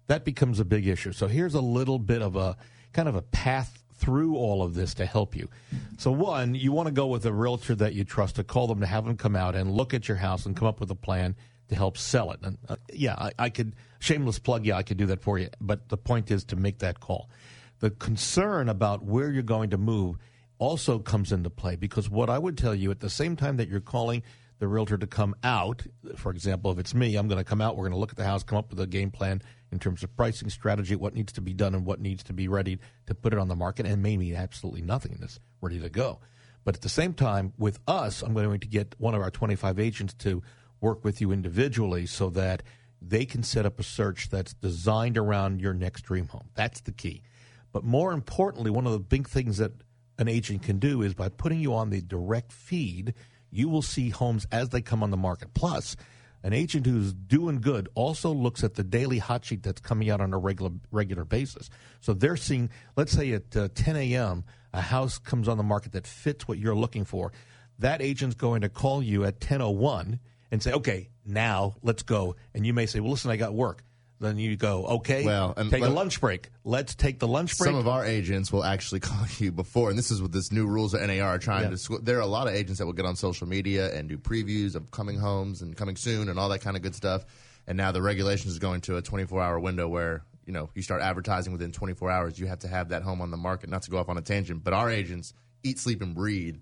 That 0.08 0.26
becomes 0.26 0.60
a 0.60 0.66
big 0.66 0.88
issue. 0.88 1.12
So 1.12 1.28
here's 1.28 1.54
a 1.54 1.62
little 1.62 2.00
bit 2.00 2.22
of 2.22 2.36
a 2.36 2.58
kind 2.94 3.10
of 3.10 3.16
a 3.16 3.22
path 3.22 3.84
through 3.94 4.36
all 4.36 4.62
of 4.62 4.76
this 4.76 4.94
to 4.96 5.06
help 5.06 5.36
you. 5.36 5.50
So 5.98 6.12
one, 6.12 6.56
you 6.56 6.72
want 6.72 6.88
to 6.88 6.94
go 6.94 7.08
with 7.08 7.26
a 7.26 7.34
realtor 7.34 7.76
that 7.76 7.94
you 7.94 8.04
trust 8.04 8.36
to 8.36 8.44
call 8.44 8.68
them 8.68 8.80
to 8.82 8.86
have 8.86 9.06
them 9.06 9.18
come 9.18 9.36
out 9.36 9.56
and 9.56 9.72
look 9.72 9.94
at 9.94 10.08
your 10.08 10.18
house 10.18 10.46
and 10.46 10.56
come 10.56 10.68
up 10.68 10.80
with 10.80 10.92
a 10.92 10.96
plan 10.96 11.36
to 11.70 11.76
help 11.76 11.98
sell 11.98 12.32
it. 12.32 12.40
And 12.44 12.58
uh, 12.70 12.76
yeah, 12.94 13.16
I, 13.18 13.32
I 13.40 13.50
could 13.50 13.76
shameless 14.00 14.40
plug. 14.40 14.66
Yeah, 14.66 14.78
I 14.78 14.84
could 14.84 14.98
do 14.98 15.08
that 15.08 15.22
for 15.22 15.40
you. 15.40 15.50
But 15.60 15.90
the 15.90 15.98
point 15.98 16.32
is 16.32 16.44
to 16.46 16.56
make 16.56 16.80
that 16.80 17.00
call. 17.00 17.30
The 17.80 17.90
concern 17.90 18.70
about 18.70 19.04
where 19.04 19.32
you're 19.32 19.44
going 19.44 19.72
to 19.72 19.78
move 19.78 20.18
also 20.60 21.00
comes 21.00 21.32
into 21.32 21.50
play 21.50 21.76
because 21.76 22.10
what 22.10 22.30
I 22.30 22.38
would 22.38 22.58
tell 22.58 22.74
you 22.74 22.92
at 22.92 23.00
the 23.00 23.10
same 23.10 23.36
time 23.36 23.58
that 23.58 23.70
you're 23.70 23.80
calling 23.80 24.24
the 24.60 24.68
realtor 24.68 24.98
to 24.98 25.08
come 25.08 25.36
out, 25.44 25.84
for 26.16 26.32
example, 26.32 26.72
if 26.72 26.80
it's 26.80 26.94
me, 26.94 27.16
I'm 27.16 27.28
going 27.28 27.38
to 27.38 27.44
come 27.44 27.62
out, 27.62 27.76
we're 27.76 27.84
going 27.84 27.94
to 27.94 28.00
look 28.00 28.12
at 28.12 28.18
the 28.18 28.24
house, 28.24 28.44
come 28.44 28.58
up 28.58 28.70
with 28.70 28.80
a 28.80 28.88
game 28.88 29.12
plan 29.12 29.42
in 29.72 29.80
terms 29.80 30.04
of 30.04 30.16
pricing 30.16 30.50
strategy, 30.50 30.96
what 30.96 31.14
needs 31.14 31.34
to 31.34 31.42
be 31.42 31.54
done 31.54 31.76
and 31.76 31.86
what 31.86 32.00
needs 32.00 32.24
to 32.24 32.34
be 32.34 32.48
ready 32.48 32.80
to 33.06 33.14
put 33.14 33.34
it 33.34 33.40
on 33.40 33.48
the 33.48 33.56
market, 33.56 33.86
and 33.86 34.02
maybe 34.02 34.36
absolutely 34.36 34.82
nothing 34.82 35.18
that's 35.20 35.40
ready 35.62 35.80
to 35.80 35.90
go. 35.90 36.20
But 36.64 36.76
at 36.76 36.82
the 36.82 36.90
same 36.90 37.14
time, 37.14 37.54
with 37.58 37.80
us, 37.88 38.22
I'm 38.22 38.34
going 38.34 38.60
to 38.60 38.68
get 38.68 38.96
one 38.98 39.16
of 39.16 39.22
our 39.22 39.32
25 39.32 39.80
agents 39.80 40.14
to 40.16 40.42
work 40.82 41.04
with 41.04 41.22
you 41.22 41.32
individually 41.32 42.06
so 42.06 42.30
that 42.32 42.64
they 43.02 43.26
can 43.26 43.44
set 43.44 43.66
up 43.66 43.80
a 43.80 43.84
search 43.84 44.30
that's 44.30 44.54
designed 44.54 45.18
around 45.18 45.62
your 45.62 45.74
next 45.74 46.02
dream 46.02 46.28
home. 46.28 46.50
That's 46.56 46.82
the 46.82 46.92
key. 46.92 47.22
But 47.72 47.84
more 47.84 48.12
importantly, 48.12 48.72
one 48.72 48.86
of 48.86 48.92
the 48.92 49.00
big 49.00 49.28
things 49.28 49.58
that 49.58 49.72
an 50.18 50.28
agent 50.28 50.64
can 50.64 50.80
do 50.80 51.02
is 51.04 51.14
by 51.14 51.30
putting 51.30 51.60
you 51.60 51.74
on 51.74 51.90
the 51.90 52.02
direct 52.02 52.52
feed, 52.52 53.14
you 53.50 53.70
will 53.70 53.82
see 53.82 54.10
homes 54.10 54.46
as 54.52 54.70
they 54.70 54.82
come 54.82 55.04
on 55.04 55.12
the 55.12 55.18
market. 55.18 55.54
Plus, 55.54 55.96
an 56.44 56.54
agent 56.54 56.86
who's 56.86 57.14
doing 57.14 57.60
good 57.60 57.90
also 57.96 58.32
looks 58.32 58.64
at 58.64 58.76
the 58.76 58.84
daily 58.84 59.18
hot 59.18 59.46
sheet 59.46 59.64
that's 59.64 59.82
coming 59.82 60.10
out 60.10 60.22
on 60.22 60.34
a 60.34 60.38
regular 60.38 60.72
regular 60.92 61.26
basis. 61.26 61.70
So 62.00 62.14
they're 62.14 62.38
seeing, 62.38 62.70
let's 62.96 63.12
say 63.12 63.34
at 63.34 63.56
uh, 63.56 63.70
10 63.74 63.96
a.m., 63.96 64.44
a 64.74 64.82
house 64.82 65.18
comes 65.18 65.48
on 65.48 65.58
the 65.58 65.64
market 65.64 65.94
that 65.94 66.06
fits 66.06 66.48
what 66.48 66.60
you're 66.60 66.76
looking 66.76 67.06
for. 67.06 67.32
That 67.80 68.02
agent's 68.02 68.36
going 68.36 68.62
to 68.62 68.70
call 68.70 69.02
you 69.02 69.24
at 69.24 69.40
10:01 69.40 70.20
and 70.52 70.62
say, 70.62 70.72
"Okay, 70.72 71.10
now 71.26 71.76
let's 71.82 72.04
go." 72.04 72.36
And 72.54 72.66
you 72.66 72.74
may 72.74 72.86
say, 72.86 73.00
"Well, 73.00 73.12
listen, 73.12 73.32
I 73.32 73.38
got 73.38 73.54
work." 73.54 73.84
Then 74.20 74.40
you 74.40 74.56
go, 74.56 74.86
"Okay, 74.86 75.24
Well, 75.24 75.54
and 75.56 75.70
take 75.70 75.84
a 75.84 75.90
lunch 75.90 76.20
break. 76.20 76.50
Let's 76.64 76.96
take 76.96 77.20
the 77.20 77.28
lunch 77.28 77.58
break." 77.58 77.68
Some 77.68 77.76
of 77.76 77.88
our 77.88 78.04
agents 78.04 78.52
will 78.52 78.64
actually 78.64 79.00
call 79.02 79.26
you 79.38 79.52
before, 79.52 79.90
and 79.90 79.98
this 79.98 80.10
is 80.10 80.22
what 80.22 80.32
this 80.32 80.52
new 80.52 80.66
rules 80.66 80.94
that 80.94 81.06
NAR 81.06 81.36
are 81.36 81.38
trying 81.38 81.70
Yeah. 81.70 81.78
to. 81.78 82.00
There 82.00 82.18
are 82.18 82.22
a 82.22 82.28
lot 82.28 82.48
of 82.48 82.54
agents 82.54 82.80
that 82.80 82.86
will 82.86 82.94
get 82.94 83.06
on 83.06 83.16
social 83.16 83.48
media 83.48 83.94
and 83.94 84.10
do 84.10 84.18
previews 84.18 84.76
of 84.76 84.90
coming 84.90 85.20
homes 85.20 85.62
and 85.62 85.76
coming 85.78 85.96
soon 85.96 86.30
and 86.30 86.40
all 86.40 86.50
that 86.50 86.62
kind 86.62 86.76
of 86.76 86.82
good 86.82 86.96
stuff. 86.96 87.26
And 87.68 87.78
now 87.78 87.92
the 87.92 88.02
regulations 88.02 88.54
is 88.54 88.60
going 88.60 88.82
to 88.82 88.98
a 88.98 89.02
24 89.02 89.42
hour 89.42 89.60
window 89.60 89.88
where 89.88 90.24
you 90.46 90.54
know 90.54 90.70
you 90.74 90.82
start 90.82 91.02
advertising 91.02 91.54
within 91.54 91.72
24 91.72 92.10
hours. 92.10 92.40
You 92.40 92.48
have 92.48 92.60
to 92.60 92.68
have 92.68 92.90
that 92.90 93.04
home 93.04 93.22
on 93.22 93.30
the 93.30 93.38
market. 93.38 93.70
Not 93.70 93.84
to 93.84 93.92
go 93.92 93.98
off 93.98 94.10
on 94.10 94.18
a 94.18 94.22
tangent, 94.22 94.64
but 94.64 94.74
our 94.74 94.90
agents 94.90 95.34
eat, 95.64 95.78
sleep, 95.78 96.02
and 96.02 96.16
breathe 96.16 96.58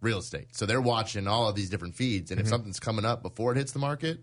real 0.00 0.18
estate. 0.18 0.48
So 0.52 0.66
they're 0.66 0.80
watching 0.80 1.26
all 1.26 1.48
of 1.48 1.54
these 1.54 1.70
different 1.70 1.94
feeds, 1.94 2.30
and 2.30 2.38
if 2.38 2.46
mm-hmm. 2.46 2.52
something's 2.52 2.80
coming 2.80 3.04
up 3.04 3.22
before 3.22 3.52
it 3.52 3.56
hits 3.56 3.72
the 3.72 3.78
market, 3.78 4.20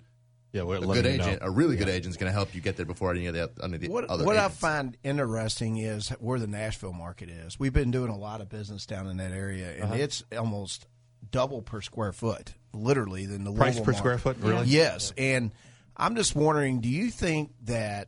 yeah, 0.52 0.64
we're 0.64 0.78
a 0.78 0.82
good 0.82 1.06
you 1.06 1.18
know. 1.18 1.24
agent, 1.26 1.40
a 1.42 1.52
really 1.52 1.76
good 1.76 1.90
agent, 1.90 2.08
is 2.12 2.18
going 2.18 2.30
to 2.30 2.34
help 2.34 2.56
you 2.56 2.62
get 2.62 2.76
there 2.76 2.86
before 2.86 3.12
any 3.12 3.28
of 3.28 3.36
the, 3.36 3.52
any 3.64 3.76
of 3.76 3.82
the 3.82 3.88
What, 3.88 4.06
other 4.06 4.26
what 4.26 4.38
I 4.38 4.50
find 4.50 4.98
interesting 5.04 5.78
is 5.78 6.10
where 6.20 6.40
the 6.40 6.48
Nashville 6.48 6.94
market 6.94 7.30
is. 7.30 7.60
We've 7.60 7.74
been 7.74 7.92
doing 7.92 8.10
a 8.10 8.18
lot 8.18 8.42
of 8.42 8.50
business 8.50 8.86
down 8.86 9.08
in 9.08 9.18
that 9.18 9.32
area, 9.32 9.74
and 9.74 9.84
uh-huh. 9.84 9.96
it's 9.96 10.24
almost 10.38 10.88
double 11.32 11.62
per 11.62 11.82
square 11.82 12.12
foot, 12.12 12.54
literally, 12.74 13.26
than 13.28 13.44
the 13.44 13.52
Price 13.52 13.76
Louisville 13.76 13.86
per 13.86 13.92
market. 13.92 13.98
square 14.00 14.18
foot, 14.18 14.38
really? 14.40 14.68
Yes, 14.68 15.14
and 15.18 15.52
I'm 15.96 16.16
just 16.16 16.36
wondering, 16.36 16.82
do 16.82 16.90
you 16.90 17.12
think 17.12 17.52
that 17.66 18.08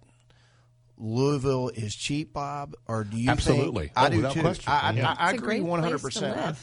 Louisville 0.98 1.70
is 1.70 1.96
cheap, 1.96 2.34
Bob, 2.34 2.76
or 2.88 3.04
do 3.04 3.18
you? 3.18 3.30
Absolutely. 3.30 3.88
Think, 3.88 3.98
I 3.98 4.08
Oh, 4.08 4.10
do 4.10 4.30
too. 4.34 4.42
question. 4.42 4.72
I, 4.72 4.80
I, 4.80 4.92
Yeah. 4.92 5.16
I, 5.18 5.26
I 5.28 5.30
It's 5.32 5.40
agree 5.40 5.60
great 5.60 5.62
place 5.62 5.66
to 5.66 5.72
100. 5.72 6.00
percent. 6.00 6.58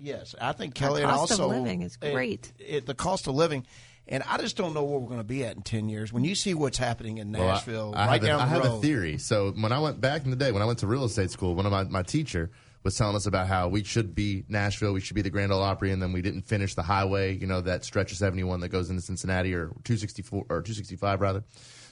Yes, 0.00 0.34
I 0.40 0.52
think 0.52 0.74
Kelly, 0.74 1.02
and 1.02 1.10
cost 1.10 1.32
of 1.32 1.40
also 1.40 1.48
living 1.48 1.82
is 1.82 1.98
it- 2.00 2.12
great. 2.12 2.52
It, 2.58 2.86
the 2.86 2.94
cost 2.94 3.26
of 3.26 3.34
living. 3.34 3.66
And 4.08 4.22
I 4.28 4.36
just 4.38 4.56
don't 4.56 4.74
know 4.74 4.82
where 4.82 4.98
we're 4.98 5.06
going 5.08 5.20
to 5.20 5.24
be 5.24 5.44
at 5.44 5.56
in 5.56 5.62
ten 5.62 5.88
years. 5.88 6.12
When 6.12 6.24
you 6.24 6.34
see 6.34 6.54
what's 6.54 6.78
happening 6.78 7.18
in 7.18 7.32
Well, 7.32 7.42
I- 7.42 7.52
Nashville, 7.54 7.92
I, 7.96 8.06
right 8.06 8.12
have, 8.14 8.22
a, 8.22 8.26
down 8.26 8.40
I 8.40 8.46
have 8.46 8.64
road, 8.64 8.78
a 8.78 8.80
theory. 8.80 9.18
So 9.18 9.52
when 9.52 9.72
I 9.72 9.78
went 9.78 10.00
back 10.00 10.24
in 10.24 10.30
the 10.30 10.36
day, 10.36 10.50
when 10.52 10.62
I 10.62 10.64
went 10.66 10.80
to 10.80 10.86
real 10.86 11.04
estate 11.04 11.30
school, 11.30 11.54
one 11.54 11.66
of 11.66 11.72
my, 11.72 11.84
my 11.84 12.02
teacher 12.02 12.50
was 12.82 12.96
telling 12.96 13.14
us 13.14 13.26
about 13.26 13.46
how 13.46 13.68
we 13.68 13.84
should 13.84 14.12
be 14.12 14.44
Nashville, 14.48 14.92
we 14.92 15.00
should 15.00 15.14
be 15.14 15.22
the 15.22 15.30
Grand 15.30 15.52
Ole 15.52 15.62
Opry, 15.62 15.92
and 15.92 16.02
then 16.02 16.12
we 16.12 16.20
didn't 16.20 16.42
finish 16.42 16.74
the 16.74 16.82
highway, 16.82 17.36
you 17.38 17.46
know, 17.46 17.60
that 17.60 17.84
stretch 17.84 18.10
of 18.10 18.18
71 18.18 18.58
that 18.58 18.70
goes 18.70 18.90
into 18.90 19.00
Cincinnati 19.00 19.54
or 19.54 19.66
264 19.84 20.40
or 20.40 20.44
265 20.46 21.20
rather. 21.20 21.44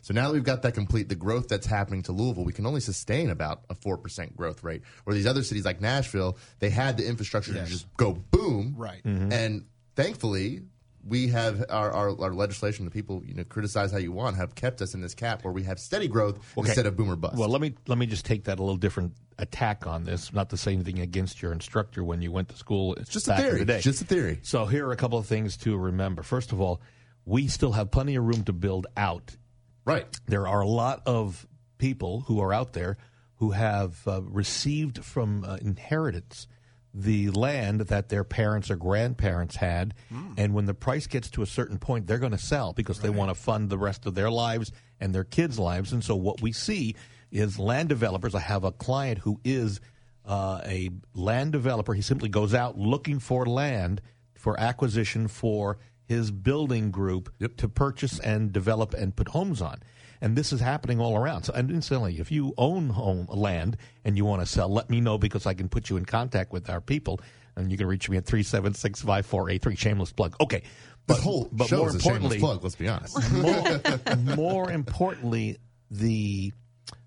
So 0.02 0.12
now 0.14 0.26
that 0.26 0.32
we've 0.34 0.42
got 0.42 0.62
that 0.62 0.72
complete, 0.74 1.08
the 1.08 1.14
growth 1.14 1.46
that's 1.46 1.66
happening 1.66 2.02
to 2.04 2.12
Louisville, 2.12 2.44
we 2.44 2.52
can 2.52 2.66
only 2.66 2.80
sustain 2.80 3.30
about 3.30 3.62
a 3.70 3.74
4% 3.76 4.34
growth 4.34 4.64
rate. 4.64 4.82
Where 5.04 5.14
these 5.14 5.26
other 5.28 5.44
cities 5.44 5.64
like 5.64 5.80
Nashville, 5.80 6.38
they 6.58 6.70
had 6.70 6.96
the 6.96 7.06
infrastructure 7.06 7.52
to 7.52 7.64
just 7.66 7.86
go 7.96 8.12
boom. 8.12 8.74
Right. 8.76 9.04
And 9.04 9.66
thankfully, 9.94 10.62
we 11.06 11.28
have 11.28 11.64
our, 11.70 11.90
our, 11.90 12.20
our 12.20 12.34
legislation, 12.34 12.84
the 12.84 12.90
people, 12.90 13.22
you 13.24 13.34
know, 13.34 13.44
criticize 13.44 13.90
how 13.90 13.98
you 13.98 14.12
want, 14.12 14.36
have 14.36 14.54
kept 14.54 14.82
us 14.82 14.94
in 14.94 15.00
this 15.00 15.14
cap 15.14 15.44
where 15.44 15.52
we 15.52 15.62
have 15.64 15.78
steady 15.78 16.08
growth 16.08 16.38
instead 16.56 16.86
of 16.86 16.96
boomer 16.96 17.16
bust. 17.16 17.36
Well, 17.36 17.48
let 17.48 17.60
me 17.60 17.74
let 17.86 17.98
me 17.98 18.06
just 18.06 18.24
take 18.24 18.44
that 18.44 18.58
a 18.58 18.62
little 18.62 18.76
different 18.76 19.14
attack 19.38 19.86
on 19.86 20.04
this. 20.04 20.32
Not 20.32 20.50
to 20.50 20.56
say 20.56 20.72
anything 20.72 21.00
against 21.00 21.40
your 21.40 21.52
instructor 21.52 22.04
when 22.04 22.20
you 22.22 22.30
went 22.30 22.48
to 22.50 22.56
school. 22.56 22.94
It's 22.94 23.10
just 23.10 23.28
a 23.28 23.36
theory. 23.36 23.64
the. 23.64 23.78
Just 23.78 24.02
a 24.02 24.04
theory. 24.04 24.40
So 24.42 24.66
here 24.66 24.86
are 24.86 24.92
a 24.92 24.96
couple 24.96 25.18
of 25.18 25.26
things 25.26 25.56
to 25.58 25.76
remember. 25.76 26.22
First 26.22 26.52
of 26.52 26.60
all, 26.60 26.80
we 27.24 27.48
still 27.48 27.72
have 27.72 27.90
plenty 27.90 28.16
of 28.16 28.24
room 28.24 28.44
to 28.44 28.52
build 28.52 28.86
out. 28.96 29.36
right. 29.84 30.06
There 30.26 30.46
are 30.46 30.60
a 30.60 30.68
lot 30.68 31.02
of 31.06 31.46
people 31.78 32.22
who 32.26 32.40
are 32.40 32.52
out 32.52 32.74
there 32.74 32.98
who 33.36 33.52
have 33.52 34.06
uh, 34.06 34.20
received 34.22 35.02
from 35.02 35.44
uh, 35.44 35.56
inheritance 35.62 36.46
the 36.92 37.30
land 37.30 37.82
that 37.82 38.08
their 38.08 38.24
parents 38.24 38.70
or 38.70 38.76
grandparents 38.76 39.56
had, 39.56 39.94
and 40.36 40.54
when 40.54 40.66
the 40.66 40.74
price 40.74 41.06
gets 41.06 41.30
to 41.30 41.42
a 41.42 41.46
certain 41.46 41.78
point, 41.78 42.06
they're 42.06 42.18
going 42.18 42.32
to 42.32 42.38
sell 42.38 42.72
because 42.72 43.00
they 43.00 43.10
want 43.10 43.30
to 43.30 43.34
fund 43.34 43.70
the 43.70 43.78
rest 43.78 44.06
of 44.06 44.14
their 44.14 44.30
lives 44.30 44.72
and 44.98 45.14
their 45.14 45.24
kids' 45.24 45.58
lives. 45.58 45.92
And 45.92 46.02
so, 46.02 46.16
what 46.16 46.42
we 46.42 46.52
see 46.52 46.96
is 47.30 47.58
land 47.58 47.88
developers. 47.88 48.34
I 48.34 48.40
have 48.40 48.64
a 48.64 48.72
client 48.72 49.20
who 49.20 49.40
is 49.44 49.80
uh, 50.26 50.60
a 50.64 50.90
land 51.14 51.52
developer. 51.52 51.94
He 51.94 52.02
simply 52.02 52.28
goes 52.28 52.54
out 52.54 52.76
looking 52.76 53.18
for 53.18 53.46
land 53.46 54.00
for 54.34 54.58
acquisition 54.58 55.28
for 55.28 55.78
his 56.06 56.30
building 56.32 56.90
group 56.90 57.32
to 57.56 57.68
purchase 57.68 58.18
and 58.18 58.52
develop 58.52 58.94
and 58.94 59.14
put 59.14 59.28
homes 59.28 59.62
on. 59.62 59.78
And 60.20 60.36
this 60.36 60.52
is 60.52 60.60
happening 60.60 61.00
all 61.00 61.16
around. 61.16 61.44
So, 61.44 61.52
and 61.54 61.70
incidentally, 61.70 62.18
if 62.20 62.30
you 62.30 62.52
own 62.58 62.90
home 62.90 63.26
land 63.28 63.76
and 64.04 64.16
you 64.16 64.24
want 64.24 64.42
to 64.42 64.46
sell, 64.46 64.68
let 64.68 64.90
me 64.90 65.00
know 65.00 65.16
because 65.16 65.46
I 65.46 65.54
can 65.54 65.68
put 65.68 65.88
you 65.88 65.96
in 65.96 66.04
contact 66.04 66.52
with 66.52 66.68
our 66.68 66.80
people. 66.80 67.20
And 67.56 67.70
you 67.70 67.78
can 67.78 67.86
reach 67.86 68.08
me 68.08 68.16
at 68.16 68.26
376 68.26 69.00
5483. 69.00 69.76
Shameless 69.76 70.12
plug. 70.12 70.36
Okay. 70.40 70.62
The 71.06 71.14
whole 71.14 71.48
but 71.50 71.68
show 71.68 71.78
more 71.78 71.88
is 71.88 71.94
a 71.96 72.00
shameless 72.00 72.34
importantly, 72.34 72.38
plug, 72.38 72.62
let's 72.62 72.76
be 72.76 72.88
honest. 72.88 73.32
more, 74.36 74.36
more 74.36 74.70
importantly, 74.70 75.56
the 75.90 76.52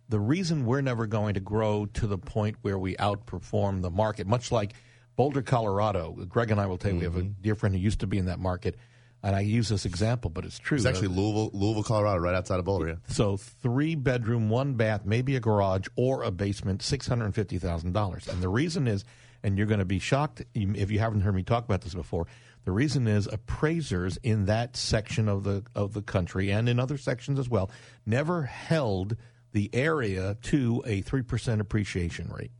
the 0.09 0.19
reason 0.19 0.65
we're 0.65 0.81
never 0.81 1.07
going 1.07 1.35
to 1.35 1.39
grow 1.39 1.85
to 1.85 2.07
the 2.07 2.17
point 2.17 2.57
where 2.61 2.77
we 2.77 2.95
outperform 2.95 3.81
the 3.81 3.89
market, 3.89 4.27
much 4.27 4.51
like 4.51 4.73
Boulder, 5.15 5.41
Colorado. 5.41 6.11
Greg 6.27 6.51
and 6.51 6.59
I 6.59 6.65
will 6.65 6.77
tell 6.77 6.91
you, 6.91 6.97
we 6.97 7.03
have 7.05 7.15
a 7.15 7.21
Mm-hmm. 7.21 7.41
dear 7.41 7.55
friend 7.55 7.73
who 7.75 7.81
used 7.81 7.99
to 8.01 8.07
be 8.07 8.17
in 8.17 8.25
that 8.25 8.39
market, 8.39 8.75
and 9.23 9.35
I 9.35 9.39
use 9.39 9.69
this 9.69 9.85
example, 9.85 10.29
but 10.29 10.43
it's 10.43 10.59
true. 10.59 10.75
It's 10.75 10.85
actually 10.85 11.07
Louisville, 11.07 11.49
Louisville, 11.53 11.83
Colorado, 11.83 12.19
right 12.19 12.35
outside 12.35 12.59
of 12.59 12.65
Boulder. 12.65 12.87
Yeah. 12.89 12.95
So 13.07 13.37
three 13.37 13.95
bedroom, 13.95 14.49
one 14.49 14.73
bath, 14.73 15.05
maybe 15.05 15.37
a 15.37 15.39
garage 15.39 15.87
or 15.95 16.23
a 16.23 16.31
basement, 16.31 16.81
six 16.81 17.07
hundred 17.07 17.25
and 17.25 17.35
fifty 17.35 17.57
thousand 17.57 17.93
dollars. 17.93 18.27
And 18.27 18.41
the 18.41 18.49
reason 18.49 18.87
is, 18.87 19.05
and 19.41 19.57
you're 19.57 19.67
going 19.67 19.79
to 19.79 19.85
be 19.85 19.99
shocked 19.99 20.43
if 20.53 20.91
you 20.91 20.99
haven't 20.99 21.21
heard 21.21 21.35
me 21.35 21.43
talk 21.43 21.63
about 21.65 21.81
this 21.81 21.93
before. 21.93 22.27
The 22.65 22.71
reason 22.71 23.07
is 23.07 23.27
appraisers 23.27 24.17
in 24.23 24.45
that 24.45 24.77
section 24.77 25.27
of 25.27 25.43
the 25.43 25.63
of 25.75 25.93
the 25.93 26.01
country 26.01 26.49
and 26.51 26.69
in 26.69 26.79
other 26.79 26.97
sections 26.97 27.39
as 27.39 27.49
well 27.49 27.69
never 28.05 28.43
held 28.43 29.17
the 29.51 29.69
area 29.73 30.37
to 30.43 30.83
a 30.85 31.01
three 31.01 31.23
percent 31.23 31.61
appreciation 31.61 32.29
rate, 32.29 32.51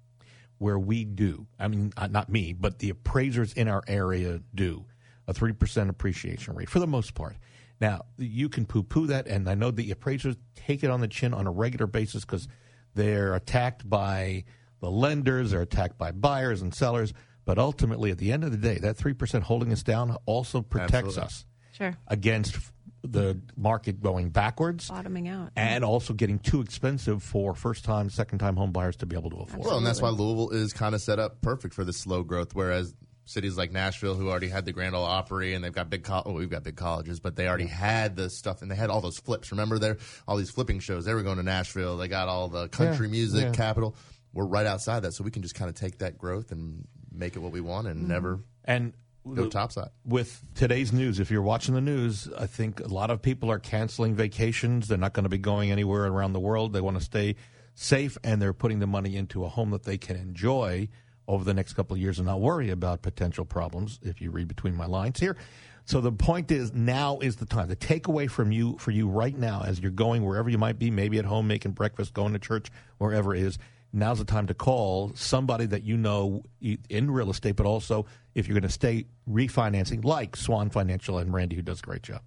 where 0.60 0.80
we 0.80 1.04
do. 1.06 1.48
I 1.60 1.68
mean, 1.68 1.92
not 2.10 2.30
me, 2.30 2.54
but 2.54 2.80
the 2.80 2.90
appraisers 2.90 3.54
in 3.54 3.68
our 3.68 3.84
area 3.88 4.42
do 4.54 4.86
a 5.28 5.34
three 5.34 5.54
percent 5.54 5.90
appreciation 5.90 6.56
rate 6.56 6.70
for 6.70 6.80
the 6.80 6.88
most 6.88 7.14
part. 7.14 7.36
Now, 7.82 8.06
you 8.18 8.50
can 8.50 8.66
poo 8.66 8.84
poo 8.84 9.08
that, 9.08 9.28
and 9.28 9.50
I 9.50 9.56
know 9.56 9.72
the 9.72 9.92
appraisers 9.92 10.36
take 10.56 10.84
it 10.84 10.90
on 10.90 11.02
the 11.02 11.08
chin 11.08 11.34
on 11.34 11.48
a 11.48 11.52
regular 11.52 11.88
basis 11.88 12.24
because 12.24 12.48
they're 12.94 13.34
attacked 13.36 13.90
by 13.90 14.44
the 14.80 14.90
lenders, 14.92 15.52
they're 15.52 15.62
attacked 15.62 15.98
by 15.98 16.12
buyers 16.12 16.62
and 16.62 16.74
sellers. 16.74 17.14
But 17.46 17.58
ultimately, 17.60 18.12
at 18.12 18.20
the 18.20 18.32
end 18.32 18.44
of 18.46 18.52
the 18.52 18.58
day, 18.58 18.78
that 18.80 18.96
3% 18.98 19.42
holding 19.42 19.74
us 19.74 19.84
down 19.84 20.16
also 20.26 20.62
protects 20.62 20.94
Absolutely. 21.18 21.24
us 21.24 21.46
Sure. 21.74 21.98
against 22.08 22.58
the 23.04 23.42
market 23.58 24.02
going 24.02 24.30
backwards 24.30 24.88
Bottoming 24.88 25.28
out. 25.28 25.50
and 25.58 25.84
also 25.84 26.14
getting 26.14 26.40
too 26.40 26.62
expensive 26.62 27.22
for 27.22 27.54
first 27.54 27.84
time, 27.84 28.10
second 28.10 28.40
time 28.40 28.56
home 28.56 28.72
buyers 28.72 28.96
to 28.98 29.06
be 29.06 29.18
able 29.18 29.30
to 29.32 29.38
afford. 29.38 29.66
Well, 29.66 29.78
and 29.78 29.86
that's 29.86 30.02
why 30.02 30.08
Louisville 30.10 30.52
is 30.52 30.72
kind 30.72 30.96
of 30.96 31.02
set 31.02 31.20
up 31.20 31.42
perfect 31.42 31.74
for 31.74 31.84
this 31.84 31.98
slow 31.98 32.24
growth, 32.24 32.56
whereas 32.56 32.94
cities 33.26 33.58
like 33.58 33.72
Nashville, 33.72 34.16
who 34.16 34.30
already 34.30 34.50
had 34.50 34.66
the 34.66 34.74
Grand 34.74 34.96
Ole 34.96 35.04
Opry 35.06 35.54
and 35.54 35.64
they've 35.64 35.74
got 35.74 35.90
big, 35.90 36.04
col- 36.04 36.24
well, 36.26 36.36
we've 36.36 36.50
got 36.50 36.64
big 36.64 36.76
colleges, 36.76 37.20
but 37.20 37.36
they 37.36 37.48
already 37.48 37.68
had 37.68 38.16
the 38.16 38.30
stuff 38.30 38.62
and 38.62 38.70
they 38.70 38.76
had 38.76 38.90
all 38.90 39.02
those 39.02 39.18
flips. 39.18 39.52
Remember, 39.52 39.80
there 39.80 39.98
all 40.28 40.38
these 40.38 40.52
flipping 40.52 40.80
shows. 40.80 41.06
They 41.06 41.14
were 41.14 41.24
going 41.24 41.38
to 41.38 41.44
Nashville. 41.44 41.98
They 41.98 42.08
got 42.08 42.28
all 42.28 42.50
the 42.50 42.68
country 42.70 43.08
Yeah, 43.08 43.12
music 43.12 43.44
yeah. 43.46 43.52
capital. 43.52 43.96
We're 44.34 44.46
right 44.46 44.66
outside 44.66 45.02
that, 45.02 45.14
so 45.14 45.24
we 45.24 45.32
can 45.32 45.42
just 45.42 45.56
kind 45.56 45.70
of 45.70 45.76
take 45.76 46.00
that 46.00 46.18
growth 46.18 46.52
and 46.52 46.88
make 47.12 47.36
it 47.36 47.40
what 47.40 47.52
we 47.52 47.62
want 47.62 47.88
and 47.88 48.02
mm-hmm. 48.02 48.12
never 48.12 48.40
And 48.66 48.94
go 49.32 49.48
topside. 49.48 49.90
with 50.04 50.44
today's 50.56 50.92
news, 50.92 51.20
if 51.20 51.32
you're 51.32 51.44
watching 51.44 51.76
the 51.76 51.82
news, 51.82 52.28
I 52.38 52.48
think 52.48 52.80
a 52.80 52.88
lot 52.88 53.10
of 53.12 53.22
people 53.22 53.50
are 53.52 53.60
canceling 53.60 54.16
vacations. 54.16 54.88
They're 54.88 54.98
not 54.98 55.14
going 55.14 55.24
to 55.24 55.30
be 55.30 55.38
going 55.38 55.72
anywhere 55.72 56.06
around 56.06 56.34
the 56.34 56.40
world. 56.40 56.74
They 56.74 56.82
want 56.82 56.98
to 56.98 57.04
stay 57.04 57.36
safe, 57.76 58.18
and 58.24 58.42
they're 58.42 58.54
putting 58.54 58.80
the 58.80 58.88
money 58.88 59.16
into 59.16 59.46
a 59.46 59.50
home 59.50 59.72
that 59.72 59.84
they 59.84 59.98
can 59.98 60.16
enjoy 60.16 60.90
over 61.28 61.44
the 61.44 61.54
next 61.54 61.74
couple 61.74 61.96
of 61.96 62.02
years 62.02 62.20
and 62.20 62.28
not 62.28 62.42
worry 62.42 62.70
about 62.70 63.02
potential 63.02 63.46
problems. 63.46 64.00
If 64.02 64.22
you 64.22 64.32
read 64.32 64.48
between 64.48 64.76
my 64.76 64.86
lines 64.86 65.20
here. 65.20 65.38
So 65.86 66.00
the 66.00 66.12
point 66.12 66.50
is, 66.50 66.74
now 66.74 67.20
is 67.20 67.36
the 67.36 67.46
time. 67.46 67.68
The 67.68 67.76
takeaway 67.76 68.30
from 68.30 68.52
you 68.52 68.78
for 68.78 68.92
you 68.92 69.10
right 69.10 69.38
now, 69.38 69.64
as 69.66 69.82
you're 69.82 69.92
going 69.92 70.24
wherever 70.24 70.50
you 70.50 70.58
might 70.58 70.80
be, 70.80 70.90
maybe 70.90 71.20
at 71.20 71.26
home 71.26 71.48
making 71.48 71.72
breakfast, 71.72 72.14
going 72.14 72.34
to 72.34 72.40
church, 72.40 72.70
wherever 73.00 73.36
it 73.36 73.42
is. 73.42 73.58
Now's 73.92 74.20
the 74.20 74.26
time 74.26 74.48
to 74.48 74.54
call 74.54 75.12
somebody 75.14 75.66
that 75.68 75.84
you 75.84 75.98
know 75.98 76.44
in 76.62 77.12
real 77.12 77.30
estate, 77.30 77.58
but 77.58 77.66
also 77.66 78.06
if 78.34 78.48
you're 78.48 78.56
going 78.56 78.64
to 78.64 78.70
stay 78.70 79.06
refinancing, 79.30 80.04
like 80.04 80.36
Swan 80.36 80.70
Financial 80.70 81.20
and 81.20 81.34
Randy, 81.34 81.56
who 81.56 81.62
does 81.62 81.80
a 81.80 81.84
great 81.84 82.02
job. 82.02 82.22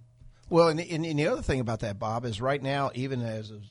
Well, 0.49 0.69
and, 0.69 0.79
and, 0.79 1.05
and 1.05 1.19
the 1.19 1.27
other 1.27 1.41
thing 1.41 1.59
about 1.59 1.81
that, 1.81 1.99
Bob, 1.99 2.23
is 2.25 2.39
right 2.39 2.61
now, 2.61 2.91
even 2.95 3.21
as 3.21 3.51
of 3.51 3.61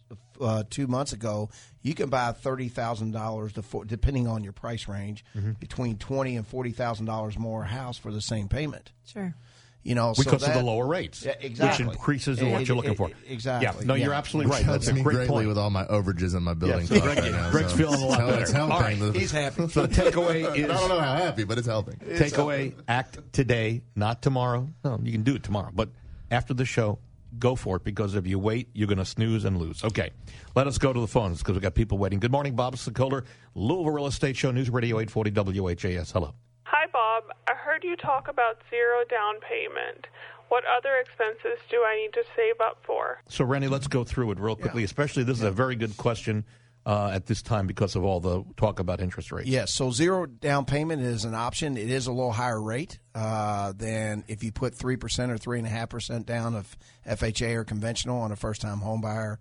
uh, 0.41 0.63
two 0.69 0.87
months 0.87 1.13
ago, 1.15 1.49
you 1.83 1.95
can 1.95 2.11
buy 2.11 2.33
thirty 2.33 2.69
thousand 2.69 3.13
dollars, 3.13 3.53
depending 3.87 4.27
on 4.29 4.45
your 4.45 4.53
price 4.53 4.87
range, 4.89 5.25
Mm-hmm. 5.37 5.53
between 5.53 5.97
twenty 5.97 6.37
and 6.37 6.47
forty 6.47 6.73
thousand 6.73 7.07
dollars 7.07 7.39
more 7.39 7.63
a 7.63 7.67
house 7.67 7.97
for 7.97 8.13
the 8.13 8.21
same 8.21 8.49
payment. 8.49 8.93
Sure. 9.07 9.35
You 9.83 9.95
know, 9.95 10.15
so 10.15 10.25
Because 10.25 10.43
of 10.43 10.53
the 10.53 10.63
lower 10.65 10.85
rates, 10.85 11.25
Yeah, 11.25 11.35
exactly. 11.41 11.87
which 11.87 11.95
increases 11.97 12.43
what 12.43 12.61
It- 12.63 12.67
you're 12.69 12.77
looking 12.77 12.93
it- 12.95 12.97
for. 12.97 13.09
exactly, 13.29 13.67
Yeah, 13.83 13.87
no, 13.87 13.95
you're 13.95 14.11
yeah. 14.11 14.19
absolutely 14.19 14.51
right. 14.51 14.65
Helps 14.65 14.87
That's 14.87 14.99
a 14.99 15.03
great 15.03 15.15
greatly 15.15 15.29
point. 15.29 15.47
with 15.49 15.57
all 15.59 15.71
my 15.71 15.85
overages 15.85 16.35
on 16.35 16.43
my 16.43 16.55
building 16.55 16.87
so 16.89 17.01
Greg- 17.01 17.19
right 17.19 17.31
now. 17.31 17.51
Greg's 17.53 17.71
so 17.71 17.77
feeling 17.77 18.03
a 18.03 18.07
lot 18.07 18.21
it's- 18.21 18.41
It's 18.43 18.53
better. 18.53 18.67
helping. 18.67 19.01
All 19.03 19.09
right. 19.11 19.17
He's 19.17 19.31
happy. 19.31 19.69
So 19.69 19.87
the 19.87 19.95
takeaway 19.95 20.41
is 20.57 20.65
I 20.69 20.75
don't 20.75 20.89
know 20.89 20.99
how 21.01 21.15
happy, 21.15 21.45
but 21.45 21.57
it's 21.59 21.69
helping. 21.69 21.95
takeaway 22.01 22.75
act 22.89 23.21
today, 23.33 23.83
not 23.95 24.23
tomorrow. 24.23 24.69
No, 24.85 24.99
you 25.03 25.13
can 25.13 25.23
do 25.23 25.37
it 25.37 25.45
tomorrow, 25.45 25.71
but 25.73 25.91
after 26.31 26.55
the 26.55 26.65
show, 26.65 26.99
go 27.39 27.55
for 27.55 27.77
it 27.77 27.85
because 27.85 28.15
if 28.15 28.27
you 28.27 28.39
wait, 28.39 28.69
you're 28.73 28.89
going 28.89 28.99
to 28.99 29.05
snooze 29.05 29.45
and 29.45 29.59
lose. 29.59 29.85
Okay, 29.85 30.11
let 30.55 30.67
us 30.67 30.79
go 30.79 30.93
to 30.93 31.01
the 31.01 31.07
phones 31.07 31.39
because 31.39 31.55
we've 31.55 31.63
got 31.63 31.75
people 31.75 31.99
waiting. 31.99 32.21
Good 32.21 32.33
morning, 32.33 32.55
Bob 32.55 32.77
Sokoler, 32.77 33.25
Louisville 33.55 33.91
Real 33.93 34.07
Estate 34.07 34.37
Show, 34.37 34.51
News 34.51 34.71
Radio 34.71 34.99
840 34.99 35.61
WHAS. 35.61 36.11
Hello. 36.11 36.35
Hi, 36.65 36.87
Bob. 36.93 37.25
I 37.49 37.55
heard 37.55 37.85
you 37.85 37.97
talk 37.97 38.29
about 38.29 38.61
zero 38.71 39.05
down 39.09 39.35
payment. 39.41 40.07
What 40.49 40.65
other 40.65 40.99
expenses 40.99 41.59
do 41.71 41.83
I 41.83 41.97
need 41.97 42.13
to 42.13 42.23
save 42.37 42.61
up 42.61 42.79
for? 42.85 43.21
So, 43.29 43.45
Randy, 43.45 43.69
let's 43.69 43.89
go 43.89 44.05
through 44.05 44.31
it 44.31 44.39
real 44.39 44.55
quickly. 44.55 44.85
Especially, 44.85 45.25
this 45.25 45.39
is 45.39 45.43
a 45.43 45.51
very 45.51 45.75
good 45.75 45.97
question 45.97 46.45
uh, 46.87 47.11
at 47.13 47.27
this 47.27 47.43
time 47.43 47.67
because 47.67 47.97
of 47.97 48.05
all 48.05 48.21
the 48.21 48.45
talk 48.57 48.79
about 48.79 49.01
interest 49.01 49.33
rates. 49.33 49.49
Yes, 49.49 49.75
so 49.75 49.91
zero 49.91 50.25
down 50.25 50.65
payment 50.65 51.03
is 51.03 51.25
an 51.25 51.35
option. 51.35 51.77
It 51.77 51.91
is 51.91 52.07
a 52.07 52.13
little 52.13 52.33
higher 52.33 52.63
rate 52.63 53.01
uh, 53.15 53.73
than 53.77 54.25
if 54.29 54.45
you 54.45 54.53
put 54.53 54.75
three 54.75 54.97
percent 54.97 55.33
or 55.33 55.37
three 55.37 55.59
and 55.59 55.67
a 55.67 55.71
half 55.71 55.91
percent 55.91 56.27
down 56.27 56.55
of 56.55 56.77
FHA 57.07 57.57
or 57.57 57.65
conventional 57.65 58.21
on 58.21 58.31
a 58.31 58.37
first 58.37 58.61
time 58.61 58.79
home 58.79 59.01
buyer. 59.01 59.41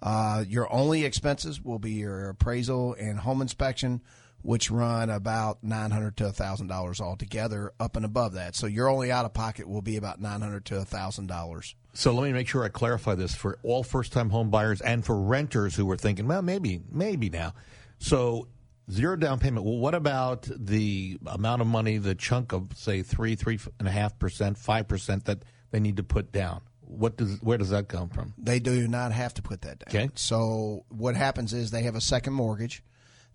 Uh, 0.00 0.44
your 0.46 0.72
only 0.72 1.04
expenses 1.04 1.60
will 1.60 1.78
be 1.78 1.92
your 1.92 2.30
appraisal 2.30 2.94
and 2.94 3.18
home 3.18 3.42
inspection, 3.42 4.00
which 4.44 4.70
run 4.70 5.08
about 5.08 5.64
nine 5.64 5.90
hundred 5.90 6.18
to 6.18 6.30
thousand 6.30 6.66
dollars 6.66 7.00
altogether, 7.00 7.72
up 7.80 7.96
and 7.96 8.04
above 8.04 8.34
that. 8.34 8.54
So 8.54 8.66
your 8.66 8.90
only 8.90 9.10
out 9.10 9.24
of 9.24 9.32
pocket 9.32 9.66
will 9.66 9.80
be 9.80 9.96
about 9.96 10.20
nine 10.20 10.42
hundred 10.42 10.66
to 10.66 10.84
thousand 10.84 11.28
dollars. 11.28 11.74
So 11.94 12.12
let 12.12 12.24
me 12.24 12.32
make 12.32 12.46
sure 12.46 12.62
I 12.62 12.68
clarify 12.68 13.14
this 13.14 13.34
for 13.34 13.58
all 13.62 13.82
first-time 13.82 14.28
home 14.28 14.50
buyers 14.50 14.82
and 14.82 15.02
for 15.04 15.18
renters 15.18 15.74
who 15.74 15.86
were 15.86 15.96
thinking, 15.96 16.26
well, 16.26 16.42
maybe, 16.42 16.82
maybe 16.90 17.30
now. 17.30 17.54
So 17.98 18.48
zero 18.90 19.16
down 19.16 19.38
payment. 19.38 19.64
Well, 19.64 19.78
what 19.78 19.94
about 19.94 20.46
the 20.54 21.16
amount 21.26 21.62
of 21.62 21.66
money, 21.66 21.96
the 21.96 22.14
chunk 22.14 22.52
of 22.52 22.76
say 22.76 23.02
three, 23.02 23.36
three 23.36 23.58
and 23.78 23.88
a 23.88 23.92
half 23.92 24.18
percent, 24.18 24.58
five 24.58 24.88
percent 24.88 25.24
that 25.24 25.42
they 25.70 25.80
need 25.80 25.96
to 25.96 26.02
put 26.02 26.32
down? 26.32 26.60
What 26.82 27.16
does 27.16 27.40
where 27.40 27.56
does 27.56 27.70
that 27.70 27.88
come 27.88 28.10
from? 28.10 28.34
They 28.36 28.58
do 28.60 28.86
not 28.88 29.12
have 29.12 29.32
to 29.34 29.42
put 29.42 29.62
that 29.62 29.78
down. 29.78 30.02
Okay. 30.02 30.10
So 30.16 30.84
what 30.90 31.16
happens 31.16 31.54
is 31.54 31.70
they 31.70 31.84
have 31.84 31.96
a 31.96 32.00
second 32.00 32.34
mortgage 32.34 32.82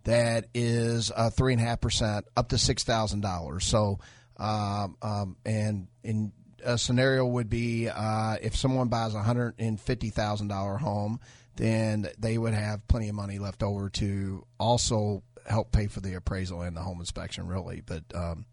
that 0.03 0.47
is 0.53 1.11
uh, 1.15 1.29
three 1.29 1.53
and 1.53 1.61
a 1.61 1.65
half 1.65 1.81
percent 1.81 2.25
up 2.35 2.49
to 2.49 2.57
six 2.57 2.83
thousand 2.83 3.21
dollars. 3.21 3.65
So, 3.65 3.99
um, 4.37 4.97
um, 5.01 5.37
and 5.45 5.87
in 6.03 6.31
a 6.63 6.77
scenario 6.77 7.25
would 7.25 7.49
be 7.49 7.89
uh, 7.89 8.37
if 8.41 8.55
someone 8.55 8.87
buys 8.87 9.13
a 9.13 9.23
hundred 9.23 9.55
and 9.59 9.79
fifty 9.79 10.09
thousand 10.09 10.47
dollar 10.47 10.77
home, 10.77 11.19
then 11.55 12.07
they 12.17 12.37
would 12.37 12.53
have 12.53 12.87
plenty 12.87 13.09
of 13.09 13.15
money 13.15 13.39
left 13.39 13.63
over 13.63 13.89
to 13.89 14.45
also 14.59 15.23
help 15.47 15.71
pay 15.71 15.87
for 15.87 15.99
the 15.99 16.13
appraisal 16.15 16.61
and 16.61 16.75
the 16.75 16.81
home 16.81 16.99
inspection. 16.99 17.47
Really, 17.47 17.81
but. 17.85 18.03
Um, 18.13 18.45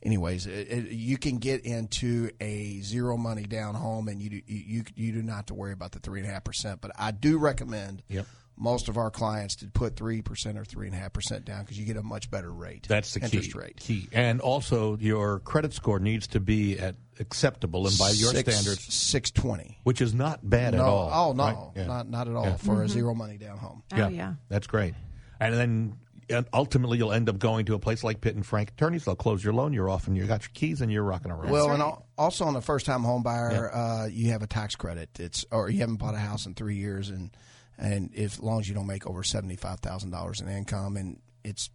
anyways, 0.00 0.46
it, 0.46 0.70
it, 0.70 0.90
you 0.90 1.18
can 1.18 1.38
get 1.38 1.64
into 1.64 2.30
a 2.40 2.80
zero 2.82 3.16
money 3.16 3.42
down 3.42 3.74
home, 3.74 4.06
and 4.06 4.22
you 4.22 4.30
do, 4.30 4.42
you 4.46 4.84
you 4.94 5.12
do 5.12 5.22
not 5.22 5.48
to 5.48 5.54
worry 5.54 5.72
about 5.72 5.90
the 5.90 5.98
three 5.98 6.20
and 6.20 6.28
a 6.28 6.32
half 6.32 6.44
percent. 6.44 6.80
But 6.80 6.92
I 6.96 7.10
do 7.10 7.36
recommend 7.38 8.02
Yep. 8.08 8.26
Most 8.60 8.88
of 8.88 8.96
our 8.96 9.10
clients 9.10 9.56
to 9.56 9.66
put 9.68 9.96
three 9.96 10.20
percent 10.22 10.58
or 10.58 10.64
three 10.64 10.86
and 10.86 10.94
a 10.96 10.98
half 10.98 11.12
percent 11.12 11.44
down 11.44 11.62
because 11.62 11.78
you 11.78 11.86
get 11.86 11.96
a 11.96 12.02
much 12.02 12.30
better 12.30 12.50
rate. 12.50 12.86
That's 12.88 13.14
the 13.14 13.20
interest 13.22 13.52
key. 13.52 13.58
rate. 13.58 13.76
Key, 13.76 14.08
and 14.12 14.40
also 14.40 14.96
your 14.98 15.38
credit 15.40 15.72
score 15.72 15.98
needs 16.00 16.26
to 16.28 16.40
be 16.40 16.78
at 16.78 16.96
acceptable 17.20 17.86
and 17.86 17.96
by 17.98 18.10
your 18.10 18.30
Six- 18.32 18.52
standards, 18.54 18.92
six 18.94 19.30
twenty. 19.30 19.78
which 19.84 20.00
is 20.00 20.14
not 20.14 20.48
bad 20.48 20.74
No, 20.74 20.80
at 20.80 20.84
all. 20.86 21.10
oh 21.12 21.32
no, 21.32 21.44
right? 21.44 21.56
Yeah. 21.76 21.86
not 21.86 22.08
not 22.08 22.28
at 22.28 22.34
all 22.34 22.44
Yeah. 22.46 22.56
for 22.56 22.82
a 22.82 22.88
zero 22.88 23.14
money 23.14 23.38
down 23.38 23.58
home. 23.58 23.82
Oh, 23.92 24.08
yeah. 24.08 24.34
That's 24.48 24.66
great. 24.66 24.94
And 25.40 25.54
then 25.54 25.94
and 26.30 26.46
ultimately 26.52 26.98
you'll 26.98 27.12
end 27.12 27.28
up 27.30 27.38
going 27.38 27.64
to 27.66 27.74
a 27.74 27.78
place 27.78 28.04
like 28.04 28.20
Pitt 28.20 28.34
and 28.34 28.44
Frank 28.44 28.68
Attorneys. 28.70 29.06
They'll 29.06 29.16
close 29.16 29.42
your 29.42 29.54
loan. 29.54 29.72
You're 29.72 29.88
off 29.88 30.08
and 30.08 30.16
you 30.16 30.26
got 30.26 30.42
your 30.42 30.50
keys 30.52 30.82
and 30.82 30.92
you're 30.92 31.02
rocking 31.02 31.30
around. 31.30 31.50
Well, 31.50 31.70
and 31.70 31.80
al- 31.80 32.04
also 32.18 32.44
on 32.44 32.54
a 32.54 32.60
first 32.60 32.84
time 32.84 33.02
home 33.02 33.22
buyer, 33.22 33.74
uh, 33.74 34.06
you 34.08 34.32
have 34.32 34.42
a 34.42 34.46
tax 34.46 34.74
credit. 34.76 35.08
It's 35.18 35.46
or 35.50 35.70
you 35.70 35.78
haven't 35.80 35.96
bought 35.96 36.14
a 36.14 36.18
house 36.18 36.44
in 36.44 36.52
three 36.54 36.76
years, 36.76 37.08
and 37.08 37.30
and 37.78 38.10
if, 38.14 38.34
as 38.34 38.40
long 38.40 38.60
as 38.60 38.68
you 38.68 38.74
don't 38.74 38.86
make 38.86 39.06
over 39.06 39.22
seventy 39.22 39.56
five 39.56 39.80
thousand 39.80 40.10
dollars 40.10 40.40
in 40.40 40.48
income, 40.48 40.96
and 40.96 41.20
it's 41.44 41.70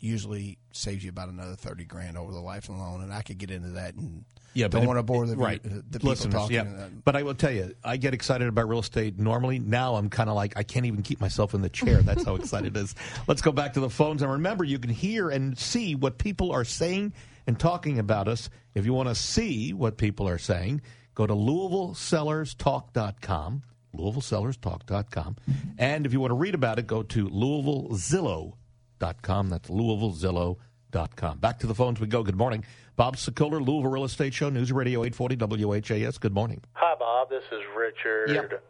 usually 0.00 0.58
saves 0.72 1.02
you 1.02 1.10
about 1.10 1.28
another 1.28 1.56
thirty 1.56 1.84
grand 1.84 2.16
over 2.16 2.32
the 2.32 2.40
life 2.40 2.68
of 2.68 2.76
the 2.76 2.82
loan. 2.82 3.02
And 3.02 3.12
I 3.12 3.22
could 3.22 3.38
get 3.38 3.50
into 3.50 3.70
that, 3.70 3.94
and 3.94 4.24
yeah, 4.54 4.68
don't 4.68 4.86
want 4.86 4.98
to 4.98 5.02
bore 5.02 5.26
the, 5.26 5.36
right. 5.36 5.62
the 5.62 5.98
people 5.98 6.10
Listeners, 6.10 6.34
talking. 6.34 6.56
Yeah. 6.56 6.88
But 7.04 7.16
I 7.16 7.22
will 7.22 7.34
tell 7.34 7.50
you, 7.50 7.74
I 7.84 7.96
get 7.96 8.14
excited 8.14 8.48
about 8.48 8.68
real 8.68 8.80
estate 8.80 9.18
normally. 9.18 9.58
Now 9.58 9.96
I'm 9.96 10.10
kind 10.10 10.30
of 10.30 10.36
like, 10.36 10.52
I 10.56 10.62
can't 10.62 10.86
even 10.86 11.02
keep 11.02 11.20
myself 11.20 11.54
in 11.54 11.62
the 11.62 11.68
chair. 11.68 12.02
That's 12.02 12.24
how 12.24 12.34
excited 12.36 12.76
it 12.76 12.80
is. 12.80 12.94
Let's 13.26 13.42
go 13.42 13.52
back 13.52 13.74
to 13.74 13.80
the 13.80 13.90
phones. 13.90 14.22
And 14.22 14.32
remember, 14.32 14.64
you 14.64 14.78
can 14.78 14.90
hear 14.90 15.30
and 15.30 15.58
see 15.58 15.94
what 15.94 16.18
people 16.18 16.52
are 16.52 16.64
saying 16.64 17.12
and 17.46 17.58
talking 17.58 17.98
about 17.98 18.26
us. 18.26 18.48
If 18.74 18.84
you 18.84 18.94
want 18.94 19.08
to 19.08 19.14
see 19.14 19.72
what 19.72 19.96
people 19.96 20.28
are 20.28 20.38
saying, 20.38 20.82
go 21.14 21.26
to 21.26 21.34
LouisvilleSellersTalk.com. 21.34 23.62
LouisvilleSellersTalk.com. 23.96 25.36
And 25.78 26.06
if 26.06 26.12
you 26.12 26.20
want 26.20 26.30
to 26.30 26.36
read 26.36 26.54
about 26.54 26.78
it, 26.78 26.86
go 26.86 27.02
to 27.02 27.28
LouisvilleZillow.com. 27.28 29.48
That's 29.48 29.70
LouisvilleZillow.com. 29.70 31.38
Back 31.38 31.58
to 31.60 31.66
the 31.66 31.74
phones 31.74 32.00
we 32.00 32.06
go. 32.06 32.22
Good 32.22 32.36
morning. 32.36 32.64
Bob 32.96 33.16
Sokoler, 33.16 33.64
Louisville 33.64 33.90
Real 33.90 34.04
Estate 34.04 34.34
Show, 34.34 34.48
News 34.48 34.72
Radio 34.72 35.04
840 35.04 35.64
WHAS. 35.66 36.18
Good 36.18 36.34
morning. 36.34 36.62
Hi, 36.74 36.94
Bob. 36.98 37.30
This 37.30 37.44
is 37.52 37.60
Richard. 37.76 38.30
Yep. 38.30 38.64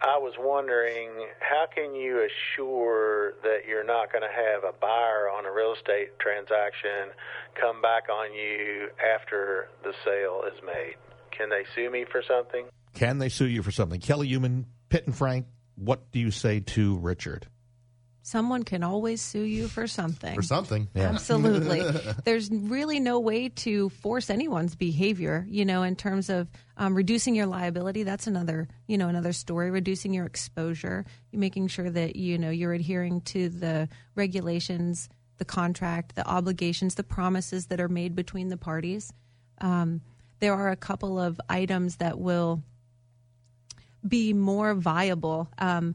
I 0.00 0.18
was 0.18 0.34
wondering, 0.38 1.10
how 1.40 1.66
can 1.74 1.94
you 1.94 2.26
assure 2.26 3.34
that 3.42 3.60
you're 3.66 3.84
not 3.84 4.12
going 4.12 4.22
to 4.22 4.28
have 4.28 4.64
a 4.64 4.72
buyer 4.78 5.30
on 5.30 5.46
a 5.46 5.52
real 5.52 5.72
estate 5.72 6.18
transaction 6.18 7.10
come 7.58 7.80
back 7.80 8.08
on 8.10 8.34
you 8.34 8.90
after 9.00 9.68
the 9.82 9.94
sale 10.04 10.42
is 10.46 10.60
made? 10.64 10.96
Can 11.30 11.48
they 11.48 11.64
sue 11.74 11.90
me 11.90 12.04
for 12.10 12.22
something? 12.26 12.66
Can 12.94 13.18
they 13.18 13.28
sue 13.28 13.46
you 13.46 13.62
for 13.62 13.70
something? 13.70 14.00
Kelly 14.00 14.28
Human, 14.28 14.66
Pitt 14.88 15.06
and 15.06 15.16
Frank, 15.16 15.46
what 15.76 16.10
do 16.12 16.18
you 16.18 16.30
say 16.30 16.60
to 16.60 16.96
Richard? 16.98 17.48
someone 18.24 18.62
can 18.62 18.82
always 18.82 19.20
sue 19.20 19.42
you 19.42 19.68
for 19.68 19.86
something. 19.86 20.34
For 20.34 20.42
something. 20.42 20.88
Absolutely. 20.96 21.82
There's 22.24 22.50
really 22.50 22.98
no 22.98 23.20
way 23.20 23.50
to 23.50 23.90
force 23.90 24.30
anyone's 24.30 24.74
behavior, 24.74 25.46
you 25.48 25.64
know, 25.64 25.82
in 25.82 25.94
terms 25.94 26.30
of 26.30 26.48
um, 26.78 26.94
reducing 26.94 27.34
your 27.34 27.46
liability. 27.46 28.02
That's 28.02 28.26
another, 28.26 28.66
you 28.88 28.96
know, 28.96 29.08
another 29.08 29.34
story. 29.34 29.70
Reducing 29.70 30.14
your 30.14 30.24
exposure, 30.24 31.04
making 31.32 31.68
sure 31.68 31.90
that, 31.90 32.16
you 32.16 32.38
know, 32.38 32.50
you're 32.50 32.72
adhering 32.72 33.20
to 33.22 33.50
the 33.50 33.88
regulations, 34.14 35.10
the 35.36 35.44
contract, 35.44 36.16
the 36.16 36.26
obligations, 36.26 36.94
the 36.94 37.04
promises 37.04 37.66
that 37.66 37.80
are 37.80 37.88
made 37.88 38.16
between 38.16 38.48
the 38.48 38.56
parties. 38.56 39.12
Um, 39.60 40.00
there 40.40 40.54
are 40.54 40.70
a 40.70 40.76
couple 40.76 41.20
of 41.20 41.38
items 41.50 41.96
that 41.96 42.18
will 42.18 42.62
be 44.06 44.32
more 44.32 44.74
viable 44.74 45.48
um, 45.58 45.94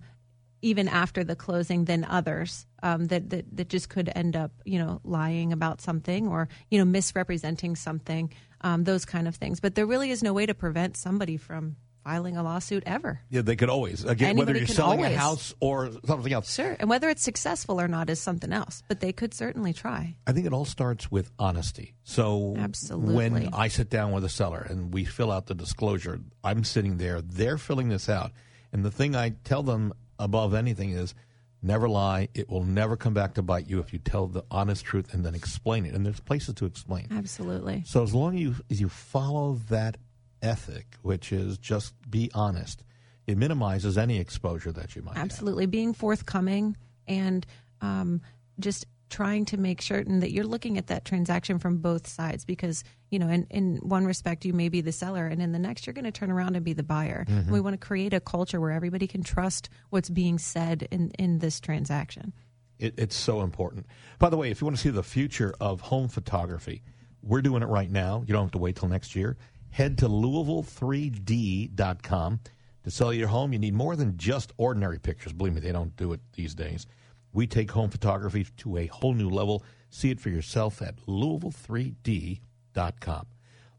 even 0.61 0.87
after 0.87 1.23
the 1.23 1.35
closing 1.35 1.85
than 1.85 2.03
others 2.03 2.65
um, 2.83 3.07
that, 3.07 3.29
that 3.29 3.45
that 3.55 3.69
just 3.69 3.89
could 3.89 4.11
end 4.15 4.35
up 4.35 4.51
you 4.65 4.79
know 4.79 4.99
lying 5.03 5.53
about 5.53 5.81
something 5.81 6.27
or 6.27 6.49
you 6.69 6.77
know 6.77 6.85
misrepresenting 6.85 7.75
something 7.75 8.31
um, 8.61 8.83
those 8.83 9.05
kind 9.05 9.27
of 9.27 9.35
things. 9.35 9.59
But 9.59 9.75
there 9.75 9.85
really 9.85 10.11
is 10.11 10.23
no 10.23 10.33
way 10.33 10.45
to 10.45 10.53
prevent 10.53 10.97
somebody 10.97 11.37
from 11.37 11.77
filing 12.03 12.37
a 12.37 12.43
lawsuit 12.43 12.83
ever 12.85 13.19
Yeah, 13.29 13.41
they 13.41 13.55
could 13.55 13.69
always 13.69 14.03
again 14.05 14.29
Anybody 14.29 14.53
whether 14.53 14.57
you're 14.59 14.67
selling 14.67 15.03
a 15.03 15.09
house 15.15 15.53
or 15.59 15.91
something 16.05 16.31
else. 16.33 16.53
sure 16.53 16.75
and 16.79 16.89
whether 16.89 17.09
it's 17.09 17.21
successful 17.23 17.79
or 17.79 17.87
not 17.87 18.09
is 18.09 18.19
something 18.19 18.51
else 18.53 18.81
but 18.87 18.99
they 18.99 19.11
could 19.11 19.33
certainly 19.33 19.73
try 19.73 20.15
I 20.25 20.31
think 20.31 20.45
it 20.45 20.53
all 20.53 20.65
starts 20.65 21.11
with 21.11 21.31
honesty. 21.39 21.93
So 22.03 22.55
Absolutely. 22.57 23.15
when 23.15 23.49
I 23.53 23.67
sit 23.67 23.89
down 23.89 24.11
with 24.11 24.23
a 24.23 24.29
seller 24.29 24.65
and 24.69 24.93
we 24.93 25.05
fill 25.05 25.31
out 25.31 25.47
the 25.47 25.55
disclosure, 25.55 26.19
I'm 26.43 26.63
sitting 26.63 26.97
there, 26.97 27.21
they're 27.21 27.57
filling 27.57 27.89
this 27.89 28.09
out. 28.09 28.31
And 28.71 28.83
the 28.85 28.91
thing 28.91 29.15
I 29.15 29.29
tell 29.43 29.63
them 29.63 29.93
above 30.17 30.53
anything 30.53 30.91
is 30.91 31.15
never 31.61 31.89
lie. 31.89 32.29
It 32.33 32.49
will 32.49 32.63
never 32.63 32.95
come 32.95 33.13
back 33.13 33.33
to 33.35 33.41
bite 33.41 33.67
you 33.69 33.79
if 33.79 33.91
you 33.93 33.99
tell 33.99 34.27
the 34.27 34.43
honest 34.51 34.85
truth 34.85 35.13
and 35.13 35.25
then 35.25 35.35
explain 35.35 35.85
it. 35.85 35.93
And 35.93 36.05
there's 36.05 36.19
places 36.19 36.55
to 36.55 36.65
explain. 36.65 37.07
absolutely 37.11 37.83
So 37.85 38.03
as 38.03 38.13
long 38.13 38.35
as 38.35 38.41
you, 38.41 38.55
as 38.69 38.79
you 38.79 38.89
follow 38.89 39.59
that 39.69 39.97
ethic, 40.41 40.95
which 41.01 41.31
is 41.31 41.57
just 41.57 41.93
be 42.09 42.29
honest, 42.33 42.83
it 43.27 43.37
minimizes 43.37 43.97
any 43.97 44.19
exposure 44.19 44.71
that 44.71 44.95
you 44.95 45.01
might 45.01 45.15
have. 45.15 45.23
absolutely 45.23 45.65
being 45.65 45.93
forthcoming 45.93 46.75
and 47.07 47.45
um, 47.81 48.21
just 48.59 48.85
trying 49.09 49.43
to 49.45 49.57
make 49.57 49.81
certain 49.81 50.19
that 50.19 50.31
you're 50.31 50.45
looking 50.45 50.77
at 50.77 50.87
that 50.87 51.03
transaction 51.03 51.57
from 51.57 51.77
both 51.77 52.05
sides 52.07 52.45
because 52.45 52.83
you 53.09 53.17
know 53.17 53.27
in, 53.27 53.47
in 53.49 53.77
one 53.77 54.05
respect 54.05 54.45
you 54.45 54.53
may 54.53 54.69
be 54.69 54.81
the 54.81 54.91
seller 54.91 55.25
and 55.25 55.41
in 55.41 55.51
the 55.51 55.57
next 55.57 55.87
you're 55.87 55.95
going 55.95 56.05
to 56.05 56.11
turn 56.11 56.29
around 56.29 56.55
and 56.55 56.63
be 56.63 56.73
the 56.73 56.83
buyer 56.83 57.25
Mm-hmm. 57.27 57.51
we 57.51 57.59
want 57.59 57.73
to 57.73 57.77
create 57.87 58.13
a 58.13 58.19
culture 58.19 58.61
where 58.61 58.69
everybody 58.71 59.07
can 59.07 59.23
trust 59.23 59.67
what's 59.89 60.09
being 60.11 60.37
said 60.37 60.87
in, 60.91 61.09
in 61.17 61.39
this 61.39 61.59
transaction 61.59 62.33
It, 62.77 62.93
it's 62.97 63.15
so 63.15 63.41
important. 63.41 63.87
By 64.19 64.29
the 64.29 64.37
way, 64.37 64.51
if 64.51 64.61
you 64.61 64.65
want 64.65 64.77
to 64.77 64.81
see 64.81 64.89
the 64.91 65.03
future 65.03 65.53
of 65.59 65.81
home 65.81 66.07
photography, 66.07 66.81
we're 67.21 67.41
doing 67.41 67.61
it 67.63 67.65
right 67.67 67.91
now. 67.91 68.23
You 68.25 68.31
don't 68.33 68.43
have 68.43 68.51
to 68.51 68.57
wait 68.59 68.75
till 68.77 68.87
next 68.87 69.15
year. 69.15 69.35
Head 69.71 69.97
to 69.99 70.07
Louisville3D.com. 70.07 72.39
To 72.83 72.91
sell 72.91 73.13
your 73.13 73.27
home, 73.27 73.53
you 73.53 73.59
need 73.59 73.73
more 73.73 73.95
than 73.95 74.17
just 74.17 74.51
ordinary 74.57 74.99
pictures. 74.99 75.33
Believe 75.33 75.53
me, 75.53 75.61
they 75.61 75.71
don't 75.71 75.95
do 75.95 76.13
it 76.13 76.21
these 76.33 76.55
days. 76.55 76.87
We 77.33 77.45
take 77.45 77.69
home 77.71 77.89
photography 77.89 78.47
to 78.57 78.77
a 78.77 78.87
whole 78.87 79.13
new 79.13 79.29
level. 79.29 79.63
See 79.89 80.09
it 80.09 80.19
for 80.19 80.29
yourself 80.29 80.81
at 80.81 80.95
Louisville3D.com. 81.07 83.27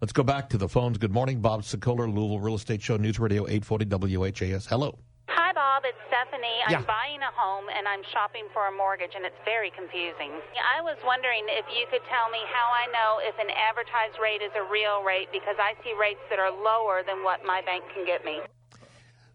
Let's 0.00 0.12
go 0.12 0.22
back 0.22 0.48
to 0.50 0.58
the 0.58 0.68
phones. 0.68 0.98
Good 0.98 1.12
morning, 1.12 1.40
Bob 1.40 1.62
Sokoler, 1.62 2.12
Louisville 2.12 2.40
Real 2.40 2.54
Estate 2.54 2.82
Show, 2.82 2.96
News 2.96 3.18
Radio 3.18 3.48
840 3.48 4.16
WHAS. 4.16 4.66
Hello. 4.66 4.98
Hi, 5.80 5.88
Bob. 5.88 5.94
It's 5.94 5.98
Stephanie. 6.08 6.60
I'm 6.66 6.84
buying 6.84 7.20
a 7.20 7.32
home 7.34 7.64
and 7.76 7.88
I'm 7.88 8.02
shopping 8.12 8.44
for 8.52 8.68
a 8.68 8.72
mortgage, 8.72 9.12
and 9.14 9.24
it's 9.24 9.36
very 9.44 9.70
confusing. 9.70 10.30
I 10.60 10.80
was 10.82 10.96
wondering 11.04 11.44
if 11.48 11.64
you 11.72 11.86
could 11.90 12.02
tell 12.08 12.30
me 12.30 12.38
how 12.52 12.68
I 12.72 12.86
know 12.92 13.20
if 13.22 13.38
an 13.38 13.50
advertised 13.50 14.18
rate 14.20 14.42
is 14.42 14.52
a 14.56 14.70
real 14.70 15.02
rate 15.02 15.28
because 15.32 15.56
I 15.58 15.74
see 15.82 15.94
rates 15.98 16.20
that 16.28 16.38
are 16.38 16.50
lower 16.50 17.02
than 17.06 17.24
what 17.24 17.44
my 17.44 17.62
bank 17.64 17.84
can 17.94 18.04
get 18.04 18.24
me. 18.24 18.40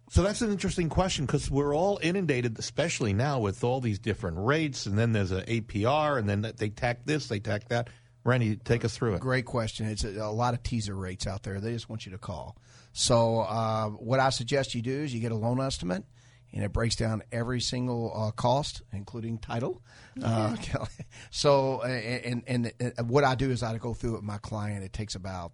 So 0.09 0.21
that's 0.21 0.41
an 0.41 0.51
interesting 0.51 0.87
question 0.87 1.25
because 1.25 1.49
we're 1.49 1.75
all 1.75 1.99
inundated, 2.01 2.59
especially 2.59 3.13
now 3.13 3.39
with 3.39 3.63
all 3.63 3.81
these 3.81 3.99
different 3.99 4.37
rates, 4.37 4.85
and 4.85 4.97
then 4.97 5.13
there's 5.13 5.31
an 5.31 5.45
APR, 5.45 6.19
and 6.19 6.29
then 6.29 6.53
they 6.57 6.69
tack 6.69 7.05
this, 7.05 7.27
they 7.27 7.39
tack 7.39 7.69
that. 7.69 7.89
Randy, 8.23 8.55
take 8.55 8.83
us 8.83 8.95
through 8.95 9.13
it. 9.15 9.19
Great 9.19 9.45
question. 9.45 9.85
It's 9.85 10.03
a, 10.03 10.17
a 10.17 10.31
lot 10.31 10.53
of 10.55 10.63
teaser 10.63 10.95
rates 10.95 11.27
out 11.27 11.43
there. 11.43 11.59
They 11.59 11.73
just 11.73 11.89
want 11.89 12.05
you 12.05 12.11
to 12.11 12.17
call. 12.17 12.57
So 12.91 13.41
uh, 13.41 13.89
what 13.89 14.19
I 14.19 14.29
suggest 14.29 14.73
you 14.73 14.81
do 14.81 15.03
is 15.03 15.13
you 15.13 15.19
get 15.19 15.31
a 15.31 15.35
loan 15.35 15.59
estimate, 15.59 16.05
and 16.55 16.63
it 16.63 16.71
breaks 16.71 16.95
down 16.95 17.21
every 17.31 17.59
single 17.59 18.11
uh, 18.15 18.31
cost, 18.31 18.81
including 18.93 19.37
title. 19.37 19.83
Uh, 20.23 20.55
so 21.29 21.81
and, 21.81 22.43
and 22.47 22.71
and 22.79 23.09
what 23.09 23.23
I 23.23 23.35
do 23.35 23.51
is 23.51 23.61
I 23.61 23.77
go 23.77 23.93
through 23.93 24.11
it 24.11 24.15
with 24.15 24.23
my 24.23 24.37
client. 24.37 24.83
It 24.83 24.93
takes 24.93 25.15
about 25.15 25.51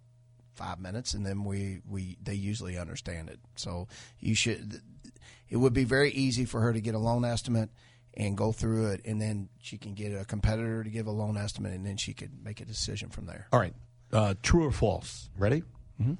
five 0.54 0.78
minutes, 0.78 1.12
and 1.14 1.26
then 1.26 1.44
we, 1.44 1.80
we 1.88 2.16
they 2.22 2.34
usually 2.34 2.78
understand 2.78 3.28
it. 3.28 3.40
So 3.56 3.88
you 4.20 4.34
should. 4.34 4.80
It 5.50 5.56
would 5.56 5.74
be 5.74 5.84
very 5.84 6.10
easy 6.12 6.46
for 6.46 6.62
her 6.62 6.72
to 6.72 6.80
get 6.80 6.94
a 6.94 6.98
loan 6.98 7.26
estimate 7.26 7.68
and 8.14 8.36
go 8.36 8.52
through 8.52 8.86
it, 8.92 9.02
and 9.04 9.20
then 9.20 9.48
she 9.60 9.76
can 9.76 9.94
get 9.94 10.18
a 10.18 10.24
competitor 10.24 10.82
to 10.84 10.88
give 10.88 11.06
a 11.06 11.10
loan 11.10 11.36
estimate, 11.36 11.72
and 11.72 11.84
then 11.84 11.96
she 11.96 12.14
could 12.14 12.30
make 12.42 12.60
a 12.60 12.64
decision 12.64 13.10
from 13.10 13.26
there. 13.26 13.48
All 13.52 13.60
right, 13.60 13.74
uh, 14.12 14.34
true 14.42 14.66
or 14.66 14.72
false? 14.72 15.28
Ready? 15.36 15.64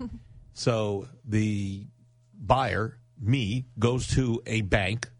So 0.55 1.09
the 1.25 1.87
buyer, 2.35 2.99
me, 3.23 3.67
goes 3.79 4.09
to 4.09 4.43
a 4.47 4.63
bank, 4.63 5.11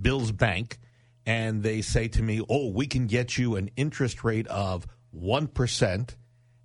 Bill's 0.00 0.32
Bank, 0.32 0.78
and 1.24 1.62
they 1.62 1.82
say 1.82 2.08
to 2.08 2.22
me, 2.22 2.40
"Oh, 2.48 2.70
we 2.70 2.86
can 2.86 3.06
get 3.06 3.36
you 3.36 3.56
an 3.56 3.70
interest 3.76 4.22
rate 4.24 4.46
of 4.48 4.86
one 5.10 5.48
percent, 5.48 6.16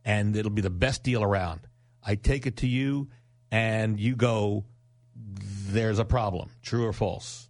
and 0.04 0.36
it'll 0.36 0.52
be 0.52 0.62
the 0.62 0.70
best 0.70 1.04
deal 1.04 1.24
around." 1.24 1.62
I 2.04 2.16
take 2.16 2.46
it 2.46 2.58
to 2.58 2.68
you, 2.68 3.10
and 3.52 4.00
you 4.00 4.16
go, 4.16 4.66
"There's 5.16 6.00
a 6.00 6.06
problem." 6.06 6.50
True 6.62 6.86
or 6.86 6.94
false? 6.94 7.50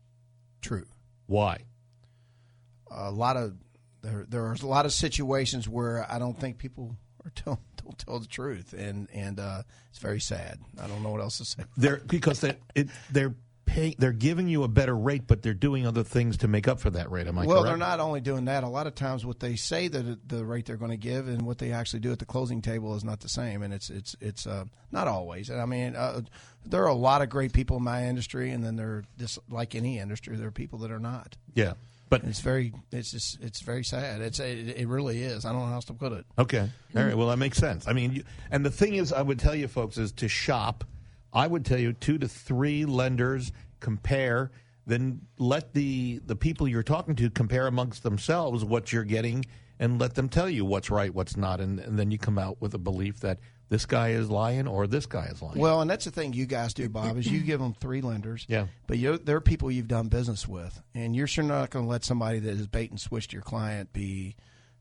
True. 0.62 0.86
Why? 1.26 1.66
A 2.90 3.12
lot 3.12 3.38
of 3.38 3.56
there 4.02 4.26
there 4.28 4.46
are 4.46 4.54
a 4.54 4.66
lot 4.66 4.86
of 4.86 4.94
situations 4.94 5.68
where 5.68 6.06
I 6.12 6.20
don't 6.20 6.38
think 6.38 6.58
people 6.58 6.96
are 7.26 7.32
tell, 7.32 7.60
tell 7.98 8.20
the 8.20 8.28
truth, 8.28 8.74
and 8.74 9.08
and 9.14 9.40
uh, 9.40 9.64
it's 9.90 10.00
very 10.00 10.20
sad. 10.20 10.60
I 10.82 10.88
don't 10.88 11.04
know 11.04 11.10
what 11.10 11.22
else 11.22 11.38
to 11.40 11.46
say. 11.46 11.64
They're 11.78 12.02
because 12.06 12.42
they 12.42 12.56
it, 12.76 12.90
they're 13.12 13.36
paying, 13.72 13.96
they're 13.98 14.12
giving 14.12 14.48
you 14.48 14.64
a 14.64 14.68
better 14.68 14.96
rate, 14.96 15.24
but 15.28 15.42
they're 15.42 15.54
doing 15.54 15.88
other 15.88 16.04
things 16.04 16.38
to 16.38 16.48
make 16.48 16.68
up 16.68 16.80
for 16.80 16.90
that 16.92 17.10
rate. 17.12 17.28
Am 17.28 17.38
I 17.38 17.46
well, 17.46 17.62
correct? 17.62 17.68
they're 17.68 17.78
not 17.78 18.00
only 18.00 18.22
doing 18.22 18.46
that. 18.46 18.64
A 18.64 18.68
lot 18.68 18.88
of 18.88 18.96
times, 18.96 19.26
what 19.26 19.40
they 19.40 19.56
say 19.56 19.88
that 19.88 20.28
the 20.28 20.46
rate 20.46 20.66
they're 20.66 20.78
going 20.78 20.92
to 20.92 20.98
give 20.98 21.28
and 21.28 21.44
what 21.44 21.58
they 21.58 21.72
actually 21.72 22.02
do 22.02 22.12
at 22.12 22.20
the 22.20 22.26
closing 22.26 22.62
table 22.62 22.96
is 22.96 23.04
not 23.04 23.22
the 23.22 23.30
same, 23.30 23.64
and 23.64 23.74
it's 23.74 23.90
it's 23.90 24.16
it's 24.20 24.46
uh, 24.46 24.66
not 24.92 25.08
always. 25.08 25.50
And 25.50 25.62
I 25.62 25.66
mean, 25.66 25.96
uh, 25.96 26.22
there 26.66 26.84
are 26.84 26.90
a 26.90 26.94
lot 26.94 27.22
of 27.22 27.30
great 27.30 27.54
people 27.54 27.78
in 27.78 27.84
my 27.84 28.08
industry, 28.08 28.52
and 28.52 28.64
then 28.64 28.76
there, 28.76 28.88
are 28.88 29.04
just 29.18 29.40
like 29.50 29.76
any 29.76 30.00
industry, 30.00 30.36
there 30.36 30.48
are 30.48 30.52
people 30.52 30.80
that 30.80 30.92
are 30.92 31.00
not. 31.00 31.38
Yeah, 31.54 31.74
but 32.12 32.26
It's 32.26 32.42
very, 32.42 32.74
it's 32.92 33.12
just, 33.12 33.42
it's 33.42 33.62
very 33.62 33.86
sad. 33.86 34.20
It's 34.20 34.40
it, 34.40 34.78
it 34.78 34.88
really 34.88 35.24
is. 35.24 35.46
I 35.46 35.54
don't 35.54 35.62
know 35.62 35.68
how 35.68 35.76
else 35.76 35.86
to 35.86 35.94
put 35.94 36.12
it. 36.12 36.26
Okay. 36.38 36.70
All 36.96 37.04
right. 37.04 37.18
Well, 37.18 37.30
that 37.30 37.38
makes 37.38 37.58
sense. 37.58 37.88
I 37.88 37.94
mean, 37.94 38.12
you, 38.12 38.24
and 38.52 38.66
the 38.66 38.70
thing 38.70 38.96
is, 38.96 39.14
I 39.14 39.22
would 39.22 39.40
tell 39.40 39.56
you 39.56 39.70
folks 39.70 39.98
is 39.98 40.12
to 40.12 40.28
shop. 40.28 40.84
I 41.32 41.48
would 41.48 41.66
tell 41.66 41.80
you 41.80 41.94
two 41.94 42.18
to 42.18 42.28
three 42.28 42.84
lenders 42.84 43.54
compare. 43.80 44.52
Then 44.86 45.22
let 45.38 45.74
the 45.74 46.20
the 46.26 46.36
people 46.36 46.68
you're 46.68 46.84
talking 46.84 47.16
to 47.16 47.30
compare 47.30 47.68
amongst 47.68 48.04
themselves 48.04 48.66
what 48.66 48.92
you're 48.92 49.06
getting, 49.06 49.46
and 49.80 49.98
let 49.98 50.16
them 50.16 50.28
tell 50.28 50.50
you 50.50 50.66
what's 50.66 50.92
right, 50.92 51.14
what's 51.14 51.38
not, 51.38 51.62
and, 51.62 51.80
and 51.80 51.98
then 51.98 52.12
you 52.12 52.18
come 52.18 52.38
out 52.38 52.60
with 52.60 52.74
a 52.74 52.78
belief 52.78 53.22
that 53.22 53.40
this 53.72 53.86
guy 53.86 54.10
is 54.10 54.30
lying 54.30 54.68
or 54.68 54.86
this 54.86 55.06
guy 55.06 55.28
is 55.28 55.42
lying. 55.42 55.58
Well, 55.58 55.80
and 55.80 55.90
that's 55.90 56.04
the 56.04 56.12
thing 56.12 56.34
you 56.34 56.46
guys 56.46 56.74
do, 56.74 56.90
Bob, 56.90 57.18
is 57.18 57.26
you 57.26 57.40
give 57.46 57.62
them 57.62 57.74
three 57.74 58.02
lenders. 58.02 58.46
Yeah. 58.50 58.68
But 58.86 58.98
you, 58.98 59.18
there 59.18 59.38
are 59.38 59.42
people 59.42 59.72
you've 59.72 59.88
done 59.88 60.10
business 60.10 60.46
with, 60.46 60.82
and 60.94 61.16
you're 61.16 61.26
sure 61.26 61.46
not 61.46 61.70
going 61.70 61.86
to 61.86 61.90
let 61.90 62.04
somebody 62.04 62.40
that 62.40 62.50
is 62.50 62.68
bait 62.68 62.92
and 62.92 63.00
switched 63.00 63.32
your 63.32 63.42
client 63.42 63.94
be 63.94 64.36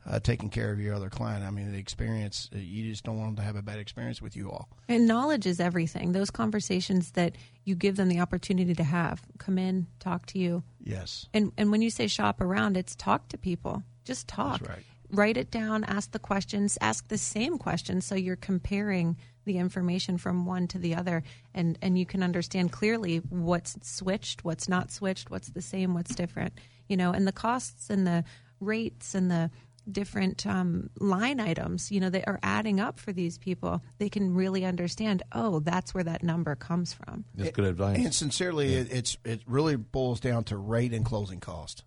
uh, 0.05 0.19
taking 0.19 0.51
care 0.51 0.73
of 0.73 0.81
your 0.81 0.93
other 0.93 1.09
client. 1.09 1.45
I 1.45 1.51
mean, 1.51 1.71
the 1.71 1.79
experience, 1.79 2.51
uh, 2.53 2.59
you 2.59 2.91
just 2.91 3.05
don't 3.05 3.17
want 3.17 3.29
them 3.29 3.37
to 3.37 3.43
have 3.43 3.55
a 3.55 3.63
bad 3.63 3.79
experience 3.79 4.21
with 4.21 4.35
you 4.35 4.51
all. 4.51 4.69
And 4.89 5.07
knowledge 5.07 5.47
is 5.47 5.61
everything. 5.61 6.11
Those 6.11 6.33
conversations 6.33 7.13
that 7.13 7.37
you 7.63 7.77
give 7.77 7.95
them 7.95 8.09
the 8.09 8.19
opportunity 8.19 8.75
to 8.75 8.83
have, 8.83 9.23
come 9.39 9.57
in, 9.57 9.87
talk 10.01 10.27
to 10.27 10.39
you. 10.41 10.65
Yes. 10.83 11.29
And 11.33 11.53
and 11.57 11.71
when 11.71 11.81
you 11.81 11.91
say 11.91 12.09
shop 12.09 12.41
around, 12.41 12.77
it's 12.77 12.97
talk 12.97 13.29
to 13.29 13.39
people. 13.39 13.85
Just 14.05 14.27
talk. 14.27 14.59
That's 14.63 14.71
right. 14.71 14.85
Write 15.13 15.37
it 15.37 15.51
down, 15.51 15.85
ask 15.85 16.13
the 16.13 16.19
questions, 16.19 16.79
ask 16.81 17.09
the 17.09 17.19
same 17.19 17.59
questions 17.59 18.05
so 18.05 18.15
you're 18.15 18.37
comparing 18.37 19.17
the 19.45 19.59
information 19.59 20.19
from 20.19 20.47
one 20.47 20.69
to 20.69 20.79
the 20.79 20.95
other 20.95 21.23
and 21.55 21.79
and 21.83 21.99
you 21.99 22.07
can 22.07 22.23
understand 22.23 22.71
clearly 22.71 23.17
what's 23.17 23.77
switched, 23.83 24.45
what's 24.45 24.69
not 24.69 24.91
switched, 24.91 25.31
what's 25.31 25.49
the 25.51 25.63
same, 25.63 25.95
what's 25.95 26.15
different. 26.15 26.55
You 26.89 26.97
know, 26.97 27.13
and 27.13 27.27
the 27.27 27.33
costs 27.33 27.91
and 27.91 28.07
the 28.07 28.25
rates 28.61 29.15
and 29.15 29.31
the 29.31 29.51
different 29.91 30.47
um, 30.47 30.91
line 30.99 31.41
items, 31.41 31.91
you 31.91 32.01
know, 32.01 32.11
that 32.11 32.29
are 32.29 32.39
adding 32.43 32.81
up 32.81 32.99
for 32.99 33.13
these 33.13 33.39
people. 33.39 33.83
They 33.99 34.09
can 34.09 34.35
really 34.35 34.65
understand, 34.65 35.23
oh, 35.33 35.61
that's 35.61 35.95
where 35.95 36.05
that 36.05 36.23
number 36.23 36.55
comes 36.55 36.93
from. 36.93 37.25
That's 37.35 37.51
good 37.51 37.65
advice. 37.65 37.99
And 37.99 38.15
sincerely, 38.15 38.75
it, 38.75 38.93
it's 38.93 39.17
it 39.25 39.43
really 39.47 39.77
boils 39.77 40.21
down 40.21 40.45
to 40.45 40.57
rate 40.57 40.93
and 40.93 41.05
closing 41.05 41.41
cost. 41.41 41.85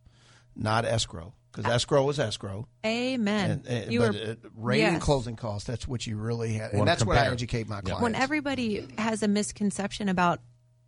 Not 0.56 0.86
escrow, 0.86 1.34
because 1.52 1.70
escrow 1.72 2.10
is 2.10 2.20
escrow. 2.20 2.68
Amen. 2.86 3.52
And, 3.52 3.68
and- 3.68 3.92
you 3.92 4.00
but 4.00 4.14
were 4.14 4.20
uh, 4.32 4.36
rate 4.56 4.82
and 4.84 5.02
closing 5.02 5.36
costs, 5.36 5.68
that's 5.68 5.88
what 5.88 6.06
you 6.08 6.18
really 6.18 6.54
have. 6.54 6.74
Wanna 6.74 6.82
And 6.82 6.88
that's 6.88 7.06
what 7.06 7.18
I 7.18 7.28
educate 7.28 7.68
my 7.68 7.82
clients. 7.82 8.02
when 8.02 8.16
everybody 8.16 8.88
has 8.98 9.24
a 9.24 9.28
misconception 9.28 10.10
about 10.10 10.40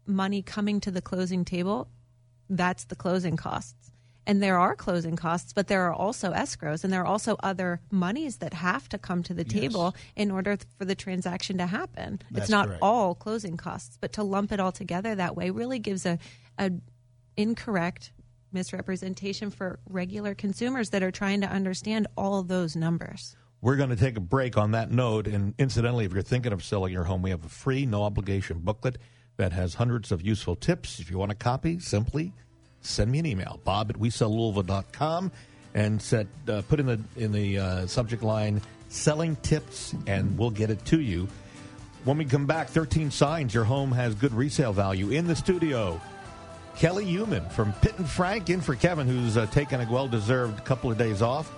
money 0.06 0.42
coming 0.42 0.80
to 0.82 0.92
the 0.92 1.02
closing 1.02 1.46
table, 1.46 1.88
that's 2.50 2.86
the 2.86 2.96
closing 2.96 3.38
costs. 3.38 3.92
And 4.28 4.42
there 4.42 4.58
are 4.58 4.76
closing 4.76 5.16
costs, 5.16 5.54
but 5.54 5.68
there 5.68 5.84
are 5.86 5.94
also 5.94 6.32
escrows, 6.32 6.84
and 6.84 6.92
there 6.92 7.02
are 7.02 7.06
also 7.06 7.38
other 7.44 7.80
monies 7.92 8.38
that 8.38 8.56
have 8.56 8.90
to 8.90 8.98
come 8.98 9.22
to 9.22 9.36
the 9.36 9.44
table 9.44 9.96
in 10.16 10.32
order 10.32 10.56
th- 10.56 10.68
for 10.80 10.86
the 10.86 10.96
transaction 10.96 11.60
to 11.60 11.68
happen. 11.68 12.20
That's 12.32 12.46
it's 12.46 12.50
not 12.50 12.66
correct. 12.68 12.80
all 12.82 13.14
closing 13.14 13.56
costs, 13.56 14.00
but 14.02 14.14
to 14.14 14.24
lump 14.24 14.52
it 14.52 14.60
all 14.60 14.72
together 14.72 15.14
that 15.14 15.36
way 15.36 15.52
really 15.52 15.78
gives 15.78 16.08
a, 16.08 16.18
a 16.58 16.72
incorrect 17.38 18.12
misrepresentation 18.56 19.52
for 19.52 19.78
regular 19.88 20.34
consumers 20.34 20.90
that 20.90 21.04
are 21.04 21.12
trying 21.12 21.42
to 21.42 21.48
understand 21.48 22.08
all 22.18 22.42
those 22.42 22.76
numbers. 22.76 23.36
We're 23.62 23.76
going 23.76 23.90
to 23.90 23.96
take 23.96 24.18
a 24.18 24.22
break 24.22 24.58
on 24.58 24.72
that 24.72 24.92
note. 24.92 25.28
And 25.28 25.54
incidentally, 25.60 26.06
if 26.06 26.14
you're 26.14 26.24
thinking 26.24 26.54
of 26.54 26.64
selling 26.64 26.92
your 26.92 27.04
home, 27.04 27.22
we 27.22 27.30
have 27.30 27.46
a 27.46 27.50
free, 27.50 27.86
no 27.86 28.04
obligation 28.04 28.60
booklet 28.60 28.98
that 29.38 29.52
has 29.52 29.76
hundreds 29.76 30.12
of 30.12 30.22
useful 30.22 30.56
tips. 30.56 31.00
If 31.00 31.12
you 31.12 31.18
want 31.18 31.32
a 31.32 31.36
copy, 31.36 31.80
simply 31.80 32.34
send 32.82 33.12
me 33.12 33.20
an 33.20 33.26
email, 33.26 33.60
bob 33.64 33.90
at 33.90 33.98
WeSellLouisville.com, 33.98 35.32
and 35.74 36.02
set, 36.02 36.28
uh, 36.48 36.62
put 36.70 36.80
in 36.80 36.86
the, 36.86 37.00
in 37.18 37.32
the 37.32 37.60
uh, 37.60 37.88
subject 37.88 38.24
line 38.24 38.62
selling 38.90 39.36
tips, 39.38 39.94
and 40.08 40.38
we'll 40.38 40.52
get 40.52 40.70
it 40.70 40.84
to 40.86 41.02
you. 41.02 41.28
When 42.06 42.18
we 42.18 42.26
come 42.26 42.46
back, 42.46 42.70
13 42.70 43.10
signs 43.10 43.54
your 43.54 43.64
home 43.64 43.92
has 43.92 44.14
good 44.14 44.34
resale 44.34 44.74
value. 44.74 45.10
In 45.10 45.26
the 45.26 45.36
studio, 45.36 46.00
Kelly 46.76 47.06
Human 47.06 47.48
from 47.50 47.74
Pitt 47.74 47.98
and 47.98 48.10
Frank 48.10 48.50
in 48.50 48.62
for 48.62 48.76
Kevin, 48.76 49.08
who's 49.08 49.38
uh, 49.38 49.46
taken 49.48 49.82
a 49.82 49.92
well 49.92 50.08
deserved 50.08 50.64
couple 50.66 50.92
of 50.92 50.98
days 50.98 51.22
off. 51.22 51.52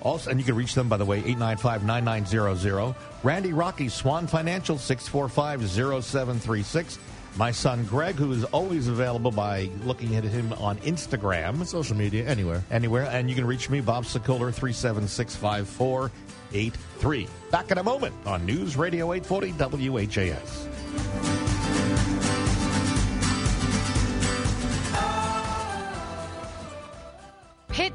Also, 0.00 0.30
and 0.30 0.40
you 0.40 0.44
can 0.44 0.54
reach 0.56 0.74
them, 0.74 0.88
by 0.88 0.96
the 0.96 1.04
way, 1.04 1.18
895 1.18 1.84
9900. 1.84 2.94
Randy 3.22 3.52
Rocky, 3.52 3.88
Swan 3.88 4.26
Financial, 4.26 4.76
645 4.76 5.68
0736. 5.68 6.98
My 7.36 7.50
son 7.50 7.84
Greg, 7.84 8.16
who 8.16 8.32
is 8.32 8.44
always 8.44 8.88
available 8.88 9.30
by 9.30 9.70
looking 9.84 10.16
at 10.16 10.24
him 10.24 10.52
on 10.54 10.76
Instagram, 10.78 11.64
Social 11.66 11.96
media, 11.96 12.26
anywhere. 12.26 12.62
anywhere. 12.70 13.08
And 13.10 13.30
you 13.30 13.36
can 13.36 13.46
reach 13.46 13.70
me, 13.70 13.80
Bob 13.80 14.04
Sokoler, 14.04 14.52
376 14.52 15.36
5483. 15.36 17.28
Back 17.50 17.70
in 17.70 17.78
a 17.78 17.82
moment 17.82 18.14
on 18.26 18.44
News 18.44 18.76
Radio 18.76 19.12
840 19.14 19.52
WHAS. 19.88 21.31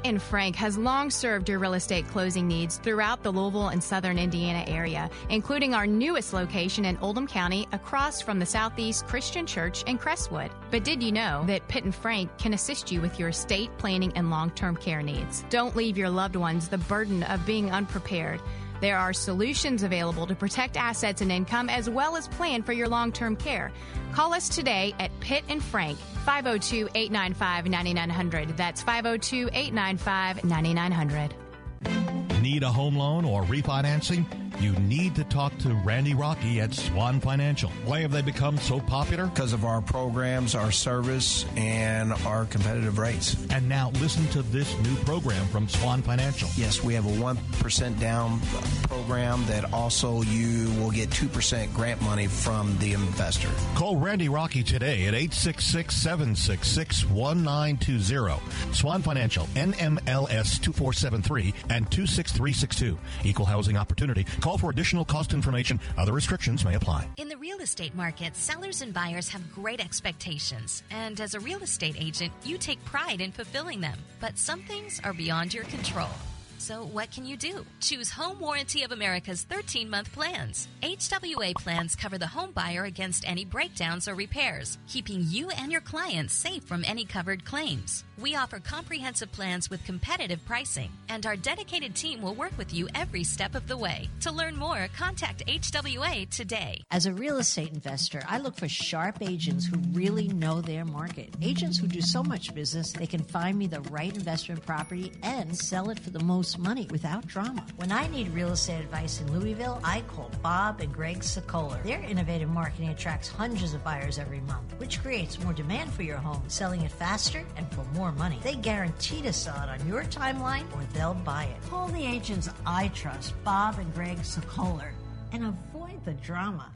And 0.08 0.20
Frank 0.20 0.56
has 0.56 0.78
long 0.78 1.10
served 1.10 1.48
your 1.48 1.58
real 1.58 1.74
estate 1.74 2.08
closing 2.08 2.48
needs 2.48 2.78
throughout 2.78 3.22
the 3.22 3.30
Louisville 3.30 3.68
and 3.68 3.82
southern 3.82 4.18
Indiana 4.18 4.64
area, 4.66 5.10
including 5.28 5.74
our 5.74 5.86
newest 5.86 6.32
location 6.32 6.84
in 6.86 6.96
Oldham 6.98 7.26
County 7.26 7.68
across 7.72 8.20
from 8.20 8.38
the 8.38 8.46
Southeast 8.46 9.06
Christian 9.06 9.46
Church 9.46 9.82
in 9.84 9.98
Crestwood. 9.98 10.50
But 10.70 10.84
did 10.84 11.02
you 11.02 11.12
know 11.12 11.44
that 11.46 11.68
Pitt 11.68 11.84
and 11.84 11.94
Frank 11.94 12.36
can 12.38 12.54
assist 12.54 12.90
you 12.90 13.00
with 13.00 13.18
your 13.18 13.28
estate 13.28 13.70
planning 13.78 14.12
and 14.16 14.30
long 14.30 14.50
term 14.50 14.76
care 14.76 15.02
needs? 15.02 15.44
Don't 15.50 15.76
leave 15.76 15.98
your 15.98 16.10
loved 16.10 16.36
ones 16.36 16.68
the 16.68 16.78
burden 16.78 17.22
of 17.24 17.44
being 17.44 17.70
unprepared. 17.70 18.40
There 18.80 18.98
are 18.98 19.12
solutions 19.12 19.82
available 19.82 20.26
to 20.26 20.34
protect 20.34 20.76
assets 20.76 21.20
and 21.20 21.32
income 21.32 21.68
as 21.68 21.90
well 21.90 22.16
as 22.16 22.28
plan 22.28 22.62
for 22.62 22.72
your 22.72 22.88
long 22.88 23.12
term 23.12 23.36
care. 23.36 23.72
Call 24.12 24.32
us 24.34 24.48
today 24.48 24.94
at 24.98 25.10
Pitt 25.20 25.44
and 25.48 25.62
Frank, 25.62 25.98
502 26.24 26.88
895 26.94 27.66
9900. 27.66 28.56
That's 28.56 28.82
502 28.82 29.50
895 29.52 30.44
9900. 30.44 32.27
Need 32.42 32.62
a 32.62 32.70
home 32.70 32.96
loan 32.96 33.24
or 33.24 33.42
refinancing? 33.44 34.24
You 34.60 34.72
need 34.72 35.14
to 35.14 35.24
talk 35.24 35.56
to 35.58 35.72
Randy 35.84 36.14
Rocky 36.14 36.60
at 36.60 36.74
Swan 36.74 37.20
Financial. 37.20 37.70
Why 37.84 38.00
have 38.00 38.10
they 38.10 38.22
become 38.22 38.58
so 38.58 38.80
popular? 38.80 39.28
because 39.38 39.52
of 39.52 39.64
our 39.64 39.80
programs, 39.80 40.56
our 40.56 40.72
service, 40.72 41.44
and 41.56 42.12
our 42.26 42.44
competitive 42.46 42.98
rates. 42.98 43.36
And 43.50 43.68
now 43.68 43.90
listen 44.00 44.26
to 44.28 44.42
this 44.42 44.76
new 44.80 44.96
program 45.04 45.46
from 45.46 45.68
Swan 45.68 46.02
Financial. 46.02 46.48
Yes, 46.56 46.82
we 46.82 46.94
have 46.94 47.06
a 47.06 47.10
1% 47.10 48.00
down 48.00 48.40
program 48.88 49.44
that 49.46 49.72
also 49.72 50.22
you 50.22 50.70
will 50.80 50.90
get 50.90 51.10
2% 51.10 51.72
grant 51.72 52.02
money 52.02 52.26
from 52.26 52.76
the 52.78 52.94
investor. 52.94 53.48
Call 53.76 53.96
Randy 53.96 54.28
Rocky 54.28 54.64
today 54.64 55.06
at 55.06 55.14
866 55.14 55.94
766 55.94 57.04
1920. 57.04 58.74
Swan 58.74 59.02
Financial, 59.02 59.46
NMLS 59.54 60.60
2473 60.60 61.54
and 61.70 61.88
26362. 62.32 62.98
Equal 63.28 63.46
housing 63.46 63.76
opportunity. 63.76 64.24
Call 64.40 64.58
for 64.58 64.70
additional 64.70 65.04
cost 65.04 65.32
information. 65.32 65.80
Other 65.96 66.12
restrictions 66.12 66.64
may 66.64 66.74
apply. 66.74 67.08
In 67.16 67.28
the 67.28 67.36
real 67.36 67.58
estate 67.60 67.94
market, 67.94 68.36
sellers 68.36 68.82
and 68.82 68.92
buyers 68.92 69.28
have 69.28 69.54
great 69.54 69.80
expectations, 69.80 70.82
and 70.90 71.20
as 71.20 71.34
a 71.34 71.40
real 71.40 71.62
estate 71.62 71.96
agent, 71.98 72.32
you 72.44 72.58
take 72.58 72.84
pride 72.84 73.20
in 73.20 73.32
fulfilling 73.32 73.80
them. 73.80 73.98
But 74.20 74.38
some 74.38 74.60
things 74.62 75.00
are 75.04 75.12
beyond 75.12 75.54
your 75.54 75.64
control. 75.64 76.10
So, 76.58 76.84
what 76.84 77.12
can 77.12 77.24
you 77.24 77.36
do? 77.36 77.64
Choose 77.80 78.10
Home 78.10 78.40
Warranty 78.40 78.82
of 78.82 78.90
America's 78.90 79.44
13 79.44 79.88
month 79.88 80.12
plans. 80.12 80.66
HWA 80.82 81.54
plans 81.54 81.94
cover 81.94 82.18
the 82.18 82.26
home 82.26 82.50
buyer 82.50 82.84
against 82.84 83.28
any 83.28 83.44
breakdowns 83.44 84.08
or 84.08 84.16
repairs, 84.16 84.76
keeping 84.88 85.22
you 85.28 85.50
and 85.50 85.70
your 85.70 85.80
clients 85.80 86.34
safe 86.34 86.64
from 86.64 86.84
any 86.84 87.04
covered 87.04 87.44
claims. 87.44 88.04
We 88.20 88.34
offer 88.34 88.58
comprehensive 88.58 89.30
plans 89.30 89.70
with 89.70 89.84
competitive 89.84 90.44
pricing, 90.44 90.90
and 91.08 91.24
our 91.24 91.36
dedicated 91.36 91.94
team 91.94 92.20
will 92.20 92.34
work 92.34 92.50
with 92.58 92.74
you 92.74 92.88
every 92.92 93.22
step 93.22 93.54
of 93.54 93.68
the 93.68 93.76
way. 93.76 94.08
To 94.22 94.32
learn 94.32 94.56
more, 94.56 94.88
contact 94.96 95.46
HWA 95.46 96.28
today. 96.28 96.82
As 96.90 97.06
a 97.06 97.12
real 97.12 97.38
estate 97.38 97.72
investor, 97.72 98.20
I 98.26 98.38
look 98.38 98.56
for 98.56 98.68
sharp 98.68 99.22
agents 99.22 99.66
who 99.66 99.78
really 99.92 100.26
know 100.26 100.60
their 100.60 100.84
market. 100.84 101.32
Agents 101.40 101.78
who 101.78 101.86
do 101.86 102.00
so 102.00 102.24
much 102.24 102.52
business, 102.52 102.90
they 102.92 103.06
can 103.06 103.22
find 103.22 103.56
me 103.56 103.68
the 103.68 103.82
right 103.82 104.12
investment 104.12 104.66
property 104.66 105.12
and 105.22 105.56
sell 105.56 105.88
it 105.90 106.00
for 106.00 106.10
the 106.10 106.24
most 106.24 106.58
money 106.58 106.88
without 106.90 107.24
drama. 107.28 107.64
When 107.76 107.92
I 107.92 108.08
need 108.08 108.34
real 108.34 108.50
estate 108.50 108.82
advice 108.82 109.20
in 109.20 109.32
Louisville, 109.32 109.80
I 109.84 110.00
call 110.00 110.32
Bob 110.42 110.80
and 110.80 110.92
Greg 110.92 111.20
Sokoler. 111.20 111.80
Their 111.84 112.00
innovative 112.00 112.48
marketing 112.48 112.88
attracts 112.88 113.28
hundreds 113.28 113.74
of 113.74 113.84
buyers 113.84 114.18
every 114.18 114.40
month, 114.40 114.74
which 114.78 115.00
creates 115.02 115.38
more 115.38 115.52
demand 115.52 115.92
for 115.92 116.02
your 116.02 116.16
home, 116.16 116.42
selling 116.48 116.82
it 116.82 116.90
faster 116.90 117.44
and 117.56 117.72
for 117.72 117.84
more 117.94 118.07
money. 118.12 118.38
They 118.42 118.54
guarantee 118.54 119.22
to 119.22 119.32
sell 119.32 119.56
it 119.62 119.68
on 119.68 119.86
your 119.86 120.04
timeline 120.04 120.64
or 120.74 120.82
they'll 120.92 121.14
buy 121.14 121.44
it. 121.44 121.70
Call 121.70 121.88
the 121.88 122.04
agents 122.04 122.48
I 122.66 122.88
trust, 122.88 123.34
Bob 123.44 123.78
and 123.78 123.92
Greg 123.94 124.18
Sokoler, 124.18 124.92
and 125.32 125.44
avoid 125.44 126.04
the 126.04 126.14
drama. 126.14 126.72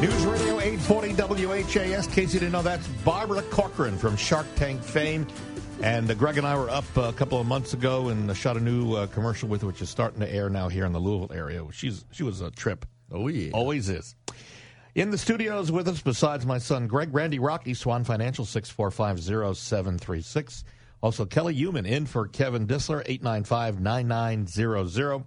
News 0.00 0.24
Radio 0.24 0.58
840 0.60 1.12
WHAS. 1.44 2.06
In 2.06 2.12
case 2.12 2.32
you 2.32 2.40
didn't 2.40 2.52
know, 2.52 2.62
that's 2.62 2.88
Barbara 3.04 3.42
Corcoran 3.42 3.98
from 3.98 4.16
Shark 4.16 4.46
Tank 4.56 4.82
fame. 4.82 5.26
And 5.82 6.10
uh, 6.10 6.14
Greg 6.14 6.38
and 6.38 6.46
I 6.46 6.56
were 6.56 6.70
up 6.70 6.84
uh, 6.96 7.02
a 7.02 7.12
couple 7.12 7.40
of 7.40 7.46
months 7.46 7.74
ago 7.74 8.08
and 8.08 8.30
uh, 8.30 8.34
shot 8.34 8.56
a 8.56 8.60
new 8.60 8.94
uh, 8.94 9.06
commercial 9.08 9.48
with 9.48 9.60
her, 9.60 9.66
which 9.66 9.82
is 9.82 9.90
starting 9.90 10.20
to 10.20 10.32
air 10.32 10.48
now 10.50 10.68
here 10.68 10.84
in 10.84 10.92
the 10.92 10.98
Louisville 10.98 11.34
area. 11.36 11.64
She's 11.72 12.04
She 12.12 12.22
was 12.22 12.40
a 12.40 12.50
trip. 12.50 12.86
Oh, 13.12 13.28
yeah. 13.28 13.50
Always 13.52 13.88
is. 13.88 14.14
In 14.94 15.10
the 15.10 15.18
studios 15.18 15.70
with 15.70 15.86
us, 15.86 16.00
besides 16.00 16.44
my 16.44 16.58
son 16.58 16.88
Greg, 16.88 17.14
Randy 17.14 17.38
Rocky, 17.38 17.74
Swan 17.74 18.02
Financial, 18.02 18.44
6450736. 18.44 20.64
Also, 21.00 21.24
Kelly 21.24 21.54
Human 21.54 21.86
in 21.86 22.06
for 22.06 22.26
Kevin 22.26 22.66
Disler, 22.66 23.02
895 23.06 23.80
9900. 23.80 25.24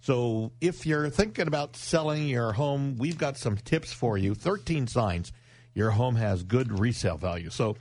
So 0.00 0.50
if 0.60 0.84
you're 0.84 1.08
thinking 1.10 1.46
about 1.46 1.76
selling 1.76 2.26
your 2.26 2.52
home, 2.52 2.96
we've 2.98 3.16
got 3.16 3.38
some 3.38 3.56
tips 3.56 3.92
for 3.92 4.18
you. 4.18 4.34
13 4.34 4.88
signs 4.88 5.32
your 5.74 5.92
home 5.92 6.16
has 6.16 6.42
good 6.42 6.78
resale 6.78 7.16
value. 7.16 7.50
So 7.50 7.76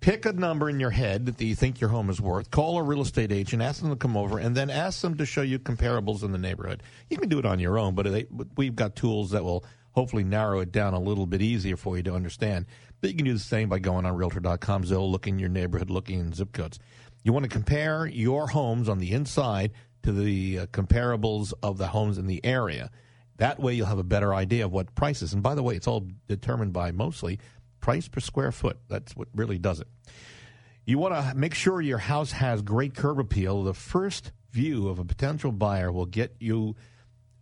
pick 0.00 0.26
a 0.26 0.32
number 0.32 0.70
in 0.70 0.80
your 0.80 0.90
head 0.90 1.26
that 1.26 1.40
you 1.40 1.54
think 1.54 1.80
your 1.80 1.90
home 1.90 2.10
is 2.10 2.20
worth. 2.20 2.50
Call 2.50 2.78
a 2.78 2.82
real 2.82 3.02
estate 3.02 3.32
agent, 3.32 3.62
ask 3.62 3.80
them 3.80 3.90
to 3.90 3.96
come 3.96 4.16
over, 4.16 4.38
and 4.38 4.56
then 4.56 4.70
ask 4.70 5.02
them 5.02 5.18
to 5.18 5.26
show 5.26 5.42
you 5.42 5.58
comparables 5.58 6.24
in 6.24 6.32
the 6.32 6.38
neighborhood. 6.38 6.82
You 7.10 7.18
can 7.18 7.28
do 7.28 7.38
it 7.38 7.46
on 7.46 7.60
your 7.60 7.78
own, 7.78 7.94
but 7.94 8.10
they, 8.10 8.24
but 8.30 8.48
we've 8.56 8.74
got 8.74 8.96
tools 8.96 9.30
that 9.30 9.44
will 9.44 9.64
hopefully 9.94 10.24
narrow 10.24 10.60
it 10.60 10.72
down 10.72 10.92
a 10.92 11.00
little 11.00 11.26
bit 11.26 11.40
easier 11.40 11.76
for 11.76 11.96
you 11.96 12.02
to 12.02 12.14
understand. 12.14 12.66
But 13.00 13.10
you 13.10 13.16
can 13.16 13.24
do 13.24 13.32
the 13.32 13.38
same 13.38 13.68
by 13.68 13.78
going 13.78 14.04
on 14.04 14.16
Realtor.com, 14.16 14.84
Zillow, 14.84 15.10
looking 15.10 15.34
in 15.34 15.38
your 15.40 15.48
neighborhood, 15.48 15.90
looking 15.90 16.20
in 16.20 16.32
zip 16.32 16.52
codes. 16.52 16.78
You 17.22 17.32
want 17.32 17.44
to 17.44 17.48
compare 17.48 18.06
your 18.06 18.48
homes 18.48 18.88
on 18.88 18.98
the 18.98 19.12
inside 19.12 19.72
to 20.02 20.12
the 20.12 20.60
uh, 20.60 20.66
comparables 20.66 21.54
of 21.62 21.78
the 21.78 21.86
homes 21.88 22.18
in 22.18 22.26
the 22.26 22.44
area. 22.44 22.90
That 23.38 23.58
way, 23.58 23.74
you'll 23.74 23.86
have 23.86 23.98
a 23.98 24.04
better 24.04 24.34
idea 24.34 24.64
of 24.64 24.72
what 24.72 24.94
prices. 24.94 25.32
And 25.32 25.42
by 25.42 25.54
the 25.54 25.62
way, 25.62 25.74
it's 25.74 25.86
all 25.86 26.06
determined 26.28 26.72
by 26.72 26.92
mostly 26.92 27.38
price 27.80 28.08
per 28.08 28.20
square 28.20 28.52
foot. 28.52 28.78
That's 28.88 29.16
what 29.16 29.28
really 29.34 29.58
does 29.58 29.80
it. 29.80 29.88
You 30.86 30.98
want 30.98 31.14
to 31.14 31.34
make 31.34 31.54
sure 31.54 31.80
your 31.80 31.98
house 31.98 32.32
has 32.32 32.62
great 32.62 32.94
curb 32.94 33.18
appeal. 33.18 33.62
The 33.62 33.74
first 33.74 34.32
view 34.52 34.88
of 34.88 34.98
a 34.98 35.04
potential 35.04 35.50
buyer 35.50 35.90
will 35.90 36.06
get 36.06 36.36
you 36.38 36.76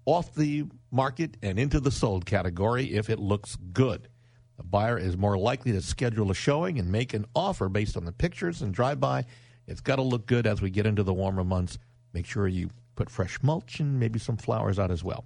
off 0.05 0.35
the 0.35 0.65
market 0.91 1.37
and 1.43 1.59
into 1.59 1.81
the 1.81 1.91
sold 1.91 2.27
category 2.27 2.95
if 2.95 3.09
it 3.09 3.19
looks 3.19 3.57
good. 3.73 4.09
The 4.57 4.65
buyer 4.65 4.99
is 4.99 5.17
more 5.17 5.38
likely 5.38 5.73
to 5.73 5.83
schedule 5.83 6.31
a 6.31 6.35
showing 6.35 6.79
and 6.79 6.91
make 6.91 7.15
an 7.15 7.27
offer 7.35 7.69
based 7.69 7.97
on 7.97 8.05
the 8.05 8.12
pictures 8.12 8.62
and 8.62 8.75
drive 8.75 9.01
by 9.01 9.25
It's 9.67 9.81
got 9.81 9.97
to 9.97 10.03
look 10.03 10.27
good 10.27 10.47
as 10.47 10.61
we 10.61 10.71
get 10.71 10.87
into 10.87 11.03
the 11.03 11.15
warmer 11.15 11.45
months. 11.45 11.79
Make 12.12 12.27
sure 12.27 12.49
you 12.49 12.71
put 12.95 13.09
fresh 13.09 13.43
mulch 13.43 13.81
and 13.81 13.99
maybe 13.99 14.19
some 14.19 14.37
flowers 14.37 14.79
out 14.79 14.91
as 14.91 15.03
well. 15.05 15.25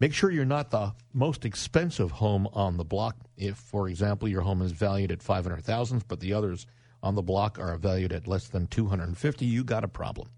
Make 0.00 0.14
sure 0.14 0.30
you're 0.30 0.44
not 0.44 0.70
the 0.70 0.94
most 1.12 1.44
expensive 1.44 2.10
home 2.10 2.48
on 2.52 2.76
the 2.76 2.84
block. 2.84 3.16
If, 3.36 3.56
for 3.56 3.88
example, 3.88 4.28
your 4.28 4.40
home 4.40 4.60
is 4.62 4.72
valued 4.72 5.12
at 5.12 5.22
500,000, 5.22 6.08
but 6.08 6.18
the 6.18 6.32
others 6.32 6.66
on 7.02 7.14
the 7.14 7.22
block 7.22 7.58
are 7.58 7.76
valued 7.76 8.12
at 8.12 8.26
less 8.26 8.48
than 8.48 8.66
250, 8.66 9.44
you 9.44 9.62
got 9.62 9.84
a 9.84 9.88
problem. 9.88 10.28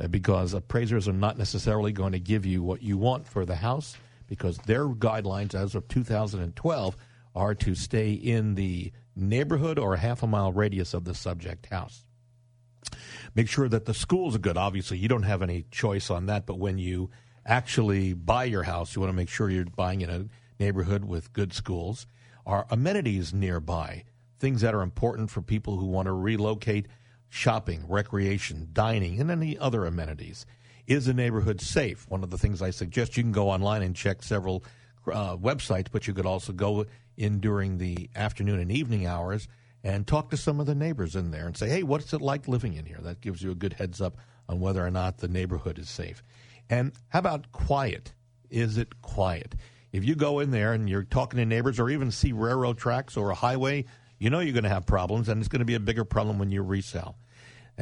Uh, 0.00 0.06
because 0.06 0.54
appraisers 0.54 1.06
are 1.06 1.12
not 1.12 1.36
necessarily 1.36 1.92
going 1.92 2.12
to 2.12 2.18
give 2.18 2.46
you 2.46 2.62
what 2.62 2.82
you 2.82 2.96
want 2.96 3.26
for 3.26 3.44
the 3.44 3.56
house 3.56 3.96
because 4.26 4.56
their 4.58 4.86
guidelines 4.86 5.54
as 5.54 5.74
of 5.74 5.86
2012 5.88 6.96
are 7.34 7.54
to 7.54 7.74
stay 7.74 8.12
in 8.12 8.54
the 8.54 8.92
neighborhood 9.14 9.78
or 9.78 9.94
a 9.94 9.98
half 9.98 10.22
a 10.22 10.26
mile 10.26 10.52
radius 10.52 10.94
of 10.94 11.04
the 11.04 11.14
subject 11.14 11.66
house. 11.66 12.04
Make 13.34 13.48
sure 13.48 13.68
that 13.68 13.84
the 13.84 13.94
schools 13.94 14.34
are 14.34 14.40
good. 14.40 14.56
Obviously, 14.56 14.96
you 14.96 15.08
don't 15.08 15.24
have 15.24 15.42
any 15.42 15.66
choice 15.70 16.10
on 16.10 16.26
that, 16.26 16.46
but 16.46 16.58
when 16.58 16.78
you 16.78 17.10
actually 17.44 18.14
buy 18.14 18.44
your 18.44 18.62
house, 18.62 18.94
you 18.94 19.00
want 19.00 19.10
to 19.10 19.16
make 19.16 19.28
sure 19.28 19.50
you're 19.50 19.64
buying 19.64 20.00
in 20.00 20.10
a 20.10 20.26
neighborhood 20.58 21.04
with 21.04 21.32
good 21.32 21.52
schools. 21.52 22.06
Are 22.46 22.66
amenities 22.70 23.34
nearby? 23.34 24.04
Things 24.38 24.62
that 24.62 24.74
are 24.74 24.82
important 24.82 25.30
for 25.30 25.42
people 25.42 25.76
who 25.76 25.86
want 25.86 26.06
to 26.06 26.12
relocate 26.12 26.86
shopping, 27.30 27.84
recreation, 27.88 28.68
dining, 28.72 29.20
and 29.20 29.30
any 29.30 29.56
other 29.56 29.86
amenities. 29.86 30.44
Is 30.86 31.06
the 31.06 31.14
neighborhood 31.14 31.60
safe? 31.60 32.04
One 32.08 32.24
of 32.24 32.30
the 32.30 32.38
things 32.38 32.60
I 32.60 32.70
suggest 32.70 33.16
you 33.16 33.22
can 33.22 33.32
go 33.32 33.48
online 33.48 33.82
and 33.82 33.94
check 33.94 34.22
several 34.22 34.64
uh, 35.06 35.36
websites, 35.36 35.86
but 35.90 36.06
you 36.06 36.12
could 36.12 36.26
also 36.26 36.52
go 36.52 36.84
in 37.16 37.38
during 37.38 37.78
the 37.78 38.10
afternoon 38.16 38.58
and 38.58 38.72
evening 38.72 39.06
hours 39.06 39.48
and 39.82 40.06
talk 40.06 40.30
to 40.30 40.36
some 40.36 40.60
of 40.60 40.66
the 40.66 40.74
neighbors 40.74 41.16
in 41.16 41.30
there 41.30 41.46
and 41.46 41.56
say, 41.56 41.68
hey, 41.68 41.82
what's 41.82 42.12
it 42.12 42.20
like 42.20 42.48
living 42.48 42.74
in 42.74 42.84
here? 42.84 42.98
That 43.00 43.20
gives 43.20 43.40
you 43.42 43.50
a 43.50 43.54
good 43.54 43.74
heads 43.74 44.00
up 44.00 44.16
on 44.48 44.60
whether 44.60 44.84
or 44.84 44.90
not 44.90 45.18
the 45.18 45.28
neighborhood 45.28 45.78
is 45.78 45.88
safe. 45.88 46.22
And 46.68 46.92
how 47.08 47.20
about 47.20 47.52
quiet? 47.52 48.12
Is 48.50 48.76
it 48.76 49.00
quiet? 49.00 49.54
If 49.92 50.04
you 50.04 50.14
go 50.14 50.40
in 50.40 50.50
there 50.50 50.72
and 50.72 50.88
you're 50.88 51.04
talking 51.04 51.38
to 51.38 51.46
neighbors 51.46 51.78
or 51.78 51.88
even 51.88 52.10
see 52.10 52.32
railroad 52.32 52.78
tracks 52.78 53.16
or 53.16 53.30
a 53.30 53.34
highway, 53.34 53.86
you 54.18 54.28
know 54.28 54.40
you're 54.40 54.52
going 54.52 54.64
to 54.64 54.70
have 54.70 54.86
problems, 54.86 55.28
and 55.28 55.40
it's 55.40 55.48
going 55.48 55.60
to 55.60 55.66
be 55.66 55.74
a 55.74 55.80
bigger 55.80 56.04
problem 56.04 56.38
when 56.38 56.50
you 56.50 56.62
resell. 56.62 57.16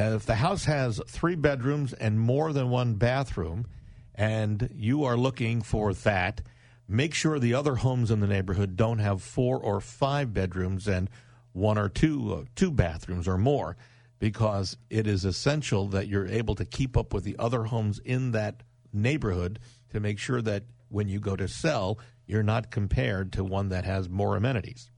If 0.00 0.26
the 0.26 0.36
house 0.36 0.66
has 0.66 1.00
three 1.08 1.34
bedrooms 1.34 1.92
and 1.92 2.20
more 2.20 2.52
than 2.52 2.70
one 2.70 2.94
bathroom, 2.94 3.66
and 4.14 4.70
you 4.72 5.02
are 5.02 5.16
looking 5.16 5.60
for 5.60 5.92
that, 5.92 6.40
make 6.86 7.14
sure 7.14 7.40
the 7.40 7.54
other 7.54 7.74
homes 7.74 8.12
in 8.12 8.20
the 8.20 8.28
neighborhood 8.28 8.76
don't 8.76 9.00
have 9.00 9.20
four 9.20 9.58
or 9.58 9.80
five 9.80 10.32
bedrooms 10.32 10.86
and 10.86 11.10
one 11.52 11.76
or 11.76 11.88
two 11.88 12.32
uh, 12.32 12.44
two 12.54 12.70
bathrooms 12.70 13.26
or 13.26 13.36
more, 13.36 13.76
because 14.20 14.76
it 14.88 15.08
is 15.08 15.24
essential 15.24 15.88
that 15.88 16.06
you're 16.06 16.28
able 16.28 16.54
to 16.54 16.64
keep 16.64 16.96
up 16.96 17.12
with 17.12 17.24
the 17.24 17.36
other 17.36 17.64
homes 17.64 17.98
in 18.04 18.30
that 18.30 18.62
neighborhood 18.92 19.58
to 19.90 19.98
make 19.98 20.20
sure 20.20 20.40
that 20.40 20.62
when 20.90 21.08
you 21.08 21.18
go 21.18 21.34
to 21.34 21.48
sell, 21.48 21.98
you're 22.24 22.44
not 22.44 22.70
compared 22.70 23.32
to 23.32 23.42
one 23.42 23.70
that 23.70 23.84
has 23.84 24.08
more 24.08 24.36
amenities. 24.36 24.92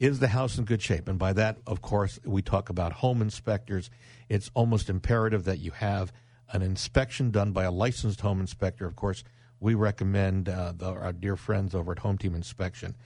Is 0.00 0.18
the 0.18 0.28
house 0.28 0.56
in 0.56 0.64
good 0.64 0.80
shape? 0.80 1.08
And 1.08 1.18
by 1.18 1.34
that, 1.34 1.58
of 1.66 1.82
course, 1.82 2.18
we 2.24 2.40
talk 2.40 2.70
about 2.70 2.94
home 2.94 3.20
inspectors. 3.20 3.90
It's 4.30 4.50
almost 4.54 4.88
imperative 4.88 5.44
that 5.44 5.58
you 5.58 5.72
have 5.72 6.10
an 6.52 6.62
inspection 6.62 7.30
done 7.30 7.52
by 7.52 7.64
a 7.64 7.70
licensed 7.70 8.22
home 8.22 8.40
inspector. 8.40 8.86
Of 8.86 8.96
course, 8.96 9.22
we 9.60 9.74
recommend 9.74 10.48
uh, 10.48 10.72
the, 10.74 10.86
our 10.86 11.12
dear 11.12 11.36
friends 11.36 11.74
over 11.74 11.92
at 11.92 11.98
Home 11.98 12.16
Team 12.16 12.34
Inspection. 12.34 12.96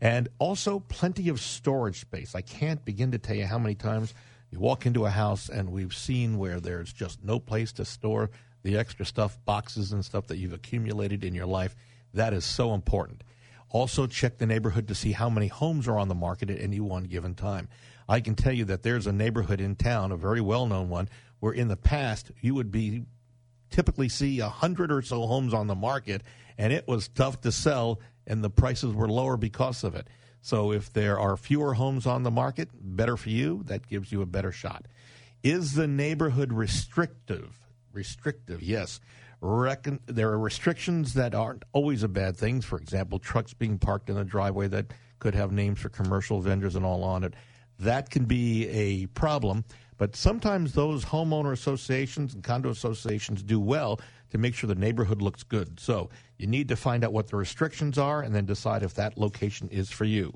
And 0.00 0.28
also, 0.40 0.80
plenty 0.80 1.28
of 1.28 1.40
storage 1.40 2.00
space. 2.00 2.34
I 2.34 2.40
can't 2.40 2.84
begin 2.84 3.12
to 3.12 3.18
tell 3.18 3.36
you 3.36 3.46
how 3.46 3.58
many 3.60 3.76
times 3.76 4.12
you 4.50 4.58
walk 4.58 4.86
into 4.86 5.06
a 5.06 5.10
house 5.10 5.48
and 5.48 5.70
we've 5.70 5.94
seen 5.94 6.36
where 6.36 6.58
there's 6.58 6.92
just 6.92 7.22
no 7.22 7.38
place 7.38 7.70
to 7.74 7.84
store 7.84 8.28
the 8.64 8.76
extra 8.76 9.06
stuff, 9.06 9.38
boxes 9.44 9.92
and 9.92 10.04
stuff 10.04 10.26
that 10.26 10.38
you've 10.38 10.52
accumulated 10.52 11.22
in 11.22 11.32
your 11.32 11.46
life. 11.46 11.76
That 12.12 12.32
is 12.32 12.44
so 12.44 12.74
important. 12.74 13.22
Also, 13.70 14.06
check 14.06 14.38
the 14.38 14.46
neighborhood 14.46 14.88
to 14.88 14.94
see 14.94 15.12
how 15.12 15.30
many 15.30 15.46
homes 15.46 15.86
are 15.86 15.98
on 15.98 16.08
the 16.08 16.14
market 16.14 16.50
at 16.50 16.60
any 16.60 16.80
one 16.80 17.04
given 17.04 17.34
time. 17.34 17.68
I 18.08 18.20
can 18.20 18.34
tell 18.34 18.52
you 18.52 18.64
that 18.66 18.82
there's 18.82 19.06
a 19.06 19.12
neighborhood 19.12 19.60
in 19.60 19.76
town, 19.76 20.10
a 20.10 20.16
very 20.16 20.40
well 20.40 20.66
known 20.66 20.88
one, 20.88 21.08
where 21.38 21.52
in 21.52 21.68
the 21.68 21.76
past 21.76 22.32
you 22.40 22.54
would 22.54 22.72
be 22.72 23.04
typically 23.70 24.08
see 24.08 24.40
a 24.40 24.48
hundred 24.48 24.90
or 24.90 25.02
so 25.02 25.26
homes 25.26 25.54
on 25.54 25.68
the 25.68 25.76
market, 25.76 26.22
and 26.58 26.72
it 26.72 26.88
was 26.88 27.06
tough 27.06 27.40
to 27.42 27.52
sell, 27.52 28.00
and 28.26 28.42
the 28.42 28.50
prices 28.50 28.92
were 28.92 29.08
lower 29.08 29.36
because 29.36 29.84
of 29.84 29.94
it. 29.94 30.08
So, 30.42 30.72
if 30.72 30.92
there 30.92 31.18
are 31.20 31.36
fewer 31.36 31.74
homes 31.74 32.06
on 32.06 32.22
the 32.24 32.30
market, 32.30 32.70
better 32.72 33.16
for 33.16 33.28
you. 33.28 33.62
That 33.66 33.86
gives 33.86 34.10
you 34.10 34.22
a 34.22 34.26
better 34.26 34.50
shot. 34.50 34.86
Is 35.42 35.74
the 35.74 35.86
neighborhood 35.86 36.52
restrictive? 36.52 37.54
Restrictive, 37.92 38.62
yes. 38.62 39.00
There 39.42 40.28
are 40.30 40.38
restrictions 40.38 41.14
that 41.14 41.34
aren't 41.34 41.64
always 41.72 42.02
a 42.02 42.08
bad 42.08 42.36
thing. 42.36 42.60
For 42.60 42.78
example, 42.78 43.18
trucks 43.18 43.54
being 43.54 43.78
parked 43.78 44.10
in 44.10 44.16
a 44.16 44.24
driveway 44.24 44.68
that 44.68 44.92
could 45.18 45.34
have 45.34 45.52
names 45.52 45.78
for 45.78 45.88
commercial 45.88 46.40
vendors 46.40 46.76
and 46.76 46.84
all 46.84 47.04
on 47.04 47.24
it. 47.24 47.34
That 47.78 48.10
can 48.10 48.26
be 48.26 48.68
a 48.68 49.06
problem. 49.06 49.64
But 49.96 50.16
sometimes 50.16 50.72
those 50.72 51.04
homeowner 51.04 51.52
associations 51.52 52.34
and 52.34 52.42
condo 52.42 52.70
associations 52.70 53.42
do 53.42 53.60
well 53.60 54.00
to 54.30 54.38
make 54.38 54.54
sure 54.54 54.68
the 54.68 54.74
neighborhood 54.74 55.20
looks 55.20 55.42
good. 55.42 55.78
So 55.80 56.10
you 56.38 56.46
need 56.46 56.68
to 56.68 56.76
find 56.76 57.04
out 57.04 57.12
what 57.12 57.28
the 57.28 57.36
restrictions 57.36 57.98
are 57.98 58.22
and 58.22 58.34
then 58.34 58.46
decide 58.46 58.82
if 58.82 58.94
that 58.94 59.18
location 59.18 59.68
is 59.68 59.90
for 59.90 60.04
you. 60.04 60.32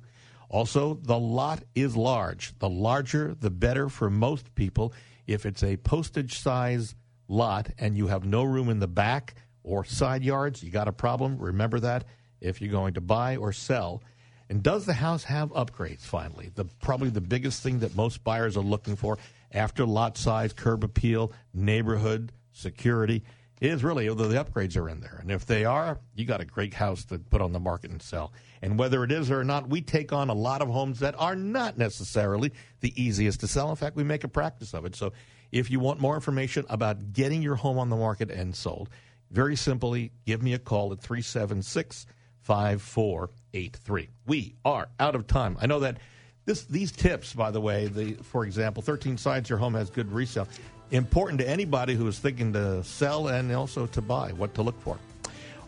Also, 0.51 0.95
the 1.03 1.19
lot 1.19 1.63
is 1.75 1.97
large. 1.97 2.59
The 2.59 2.69
larger, 2.69 3.35
the 3.41 3.51
better 3.51 3.89
for 3.89 4.11
most 4.11 4.55
people. 4.55 4.93
If 5.27 5.47
it's 5.47 5.63
a 5.63 5.79
postage 5.79 6.39
size 6.39 6.95
lot 7.29 7.71
and 7.79 7.97
you 7.97 8.07
have 8.09 8.25
no 8.25 8.43
room 8.43 8.69
in 8.69 8.79
the 8.79 8.89
back 8.89 9.35
or 9.63 9.85
side 9.85 10.23
yards, 10.23 10.63
you 10.63 10.71
got 10.71 10.89
a 10.89 10.93
problem. 10.93 11.39
Remember 11.39 11.81
that 11.81 12.05
if 12.41 12.61
you're 12.61 12.71
going 12.71 12.95
to 12.95 13.01
buy 13.01 13.37
or 13.37 13.53
sell. 13.53 14.03
And 14.51 14.63
does 14.63 14.85
the 14.85 14.93
house 14.93 15.25
have 15.25 15.51
upgrades 15.51 16.03
finally? 16.03 16.51
The 16.55 16.67
probably 16.81 17.09
the 17.09 17.21
biggest 17.21 17.63
thing 17.63 17.79
that 17.81 17.97
most 17.97 18.23
buyers 18.23 18.57
are 18.57 18.63
looking 18.63 18.95
for 18.95 19.19
after 19.53 19.87
lot 19.87 20.19
size, 20.19 20.53
curb 20.53 20.85
appeal, 20.85 21.33
neighborhood, 21.55 22.33
security 22.53 23.25
is 23.61 23.85
really 23.85 24.09
whether 24.09 24.29
the 24.29 24.43
upgrades 24.43 24.77
are 24.77 24.89
in 24.89 25.01
there. 25.01 25.19
And 25.21 25.31
if 25.31 25.47
they 25.47 25.65
are, 25.65 25.99
you 26.15 26.25
got 26.25 26.41
a 26.41 26.45
great 26.45 26.75
house 26.75 27.05
to 27.07 27.19
put 27.19 27.41
on 27.41 27.53
the 27.53 27.61
market 27.61 27.91
and 27.91 28.03
sell. 28.03 28.33
And 28.63 28.79
whether 28.79 29.05
it 29.05 29.13
is 29.13 29.31
or 29.31 29.45
not, 29.45 29.69
we 29.69 29.81
take 29.81 30.13
on 30.13 30.29
a 30.29 30.35
lot 30.35 30.61
of 30.61 30.69
homes 30.69 30.99
that 31.01 31.15
are 31.19 31.37
not 31.37 31.79
necessarily 31.79 32.53
the 32.81 33.01
easiest 33.01 33.41
to 33.41 33.49
sell. 33.49 33.71
In 33.71 33.77
fact, 33.77 33.97
we 33.97 34.05
make 34.05 34.25
a 34.25 34.29
practice 34.29 34.75
of 34.75 34.85
it. 34.85 34.97
So 34.97 35.13
if 35.53 35.71
you 35.71 35.81
want 35.81 36.01
more 36.01 36.15
information 36.15 36.65
about 36.69 37.13
getting 37.13 37.43
your 37.43 37.55
home 37.55 37.79
on 37.79 37.89
the 37.89 37.97
market 37.97 38.31
and 38.31 38.55
sold, 38.55 38.91
very 39.31 39.57
simply, 39.57 40.13
give 40.27 40.43
me 40.43 40.55
a 40.55 40.59
call 40.59 40.93
at 40.93 41.01
376 41.01 42.07
5483. 42.41 44.09
We 44.27 44.55
are 44.65 44.89
out 45.01 45.15
of 45.15 45.27
time. 45.27 45.57
I 45.61 45.67
know 45.67 45.81
that 45.81 45.99
this 46.45 46.65
these 46.65 46.93
tips, 46.93 47.33
by 47.33 47.51
the 47.51 47.61
way, 47.61 47.87
the 47.87 48.15
for 48.23 48.45
example, 48.45 48.83
13 48.83 49.17
signs 49.17 49.49
your 49.49 49.59
home 49.59 49.75
has 49.75 49.89
good 49.89 50.13
resale, 50.13 50.47
important 50.95 51.41
to 51.41 51.49
anybody 51.49 51.95
who 51.95 52.07
is 52.07 52.19
thinking 52.19 52.53
to 52.53 52.83
sell 52.85 53.29
and 53.29 53.53
also 53.53 53.87
to 53.89 54.01
buy, 54.01 54.31
what 54.33 54.55
to 54.55 54.63
look 54.63 54.81
for. 54.81 54.99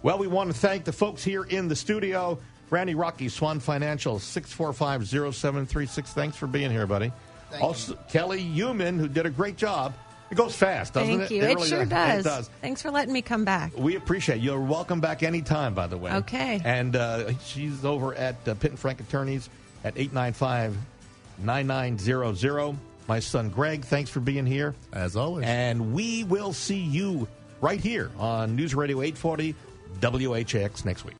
Well, 0.03 0.19
we 0.19 0.27
want 0.27 0.53
to 0.53 0.57
thank 0.57 0.85
the 0.85 0.93
folks 0.93 1.25
here 1.25 1.45
in 1.45 1.69
the 1.69 1.77
studio. 1.77 2.39
Randy 2.71 2.95
Rocky, 2.95 3.29
Swan 3.29 3.61
Financial, 3.61 4.19
645-0736. 4.19 6.07
Thanks 6.09 6.37
for 6.37 6.47
being 6.47 6.71
here, 6.71 6.87
buddy. 6.87 7.13
Thank 7.51 7.63
also, 7.63 7.95
Kelly 8.09 8.41
Human, 8.41 8.99
who 8.99 9.09
did 9.09 9.27
a 9.27 9.31
great 9.31 9.57
job. 9.57 9.95
It 10.31 10.35
goes 10.35 10.57
fast, 10.57 10.95
doesn't 10.95 11.19
Thank 11.19 11.31
it? 11.31 11.35
you. 11.35 11.43
It, 11.43 11.55
really 11.55 11.69
sure 11.69 11.85
does. 11.85 12.25
does. 12.25 12.27
It 12.27 12.29
does. 12.29 12.51
Thanks 12.61 12.83
for 12.83 12.91
letting 12.91 13.13
me 13.13 13.23
come 13.23 13.45
back. 13.45 13.73
We 13.77 13.95
appreciate 13.95 14.39
it. 14.39 14.43
You're 14.43 14.61
welcome 14.61 15.01
back 15.01 15.23
anytime, 15.23 15.73
by 15.73 15.87
the 15.87 15.97
way. 15.97 16.13
Okay. 16.13 16.61
And 16.65 16.97
uh, 16.97 17.39
she's 17.39 17.85
over 17.85 18.15
at 18.15 18.37
uh, 18.49 18.55
Pitt 18.55 18.73
and 18.73 18.79
Frank 18.79 19.01
Attorneys 19.01 19.49
at 19.85 19.97
895 19.97 20.77
9900. 21.39 22.77
My 23.09 23.21
son 23.21 23.51
Greg, 23.51 23.85
thanks 23.85 24.11
for 24.11 24.21
being 24.21 24.47
here. 24.47 24.75
As 24.93 25.17
always. 25.17 25.47
And 25.47 25.95
we 25.95 26.25
will 26.25 26.53
see 26.53 26.81
you 26.81 27.29
right 27.61 27.81
here 27.81 28.11
on 28.19 28.57
News 28.57 28.75
Radio 28.75 29.01
840 29.01 29.55
WHAS 30.01 30.85
next 30.85 31.05
week. 31.05 31.15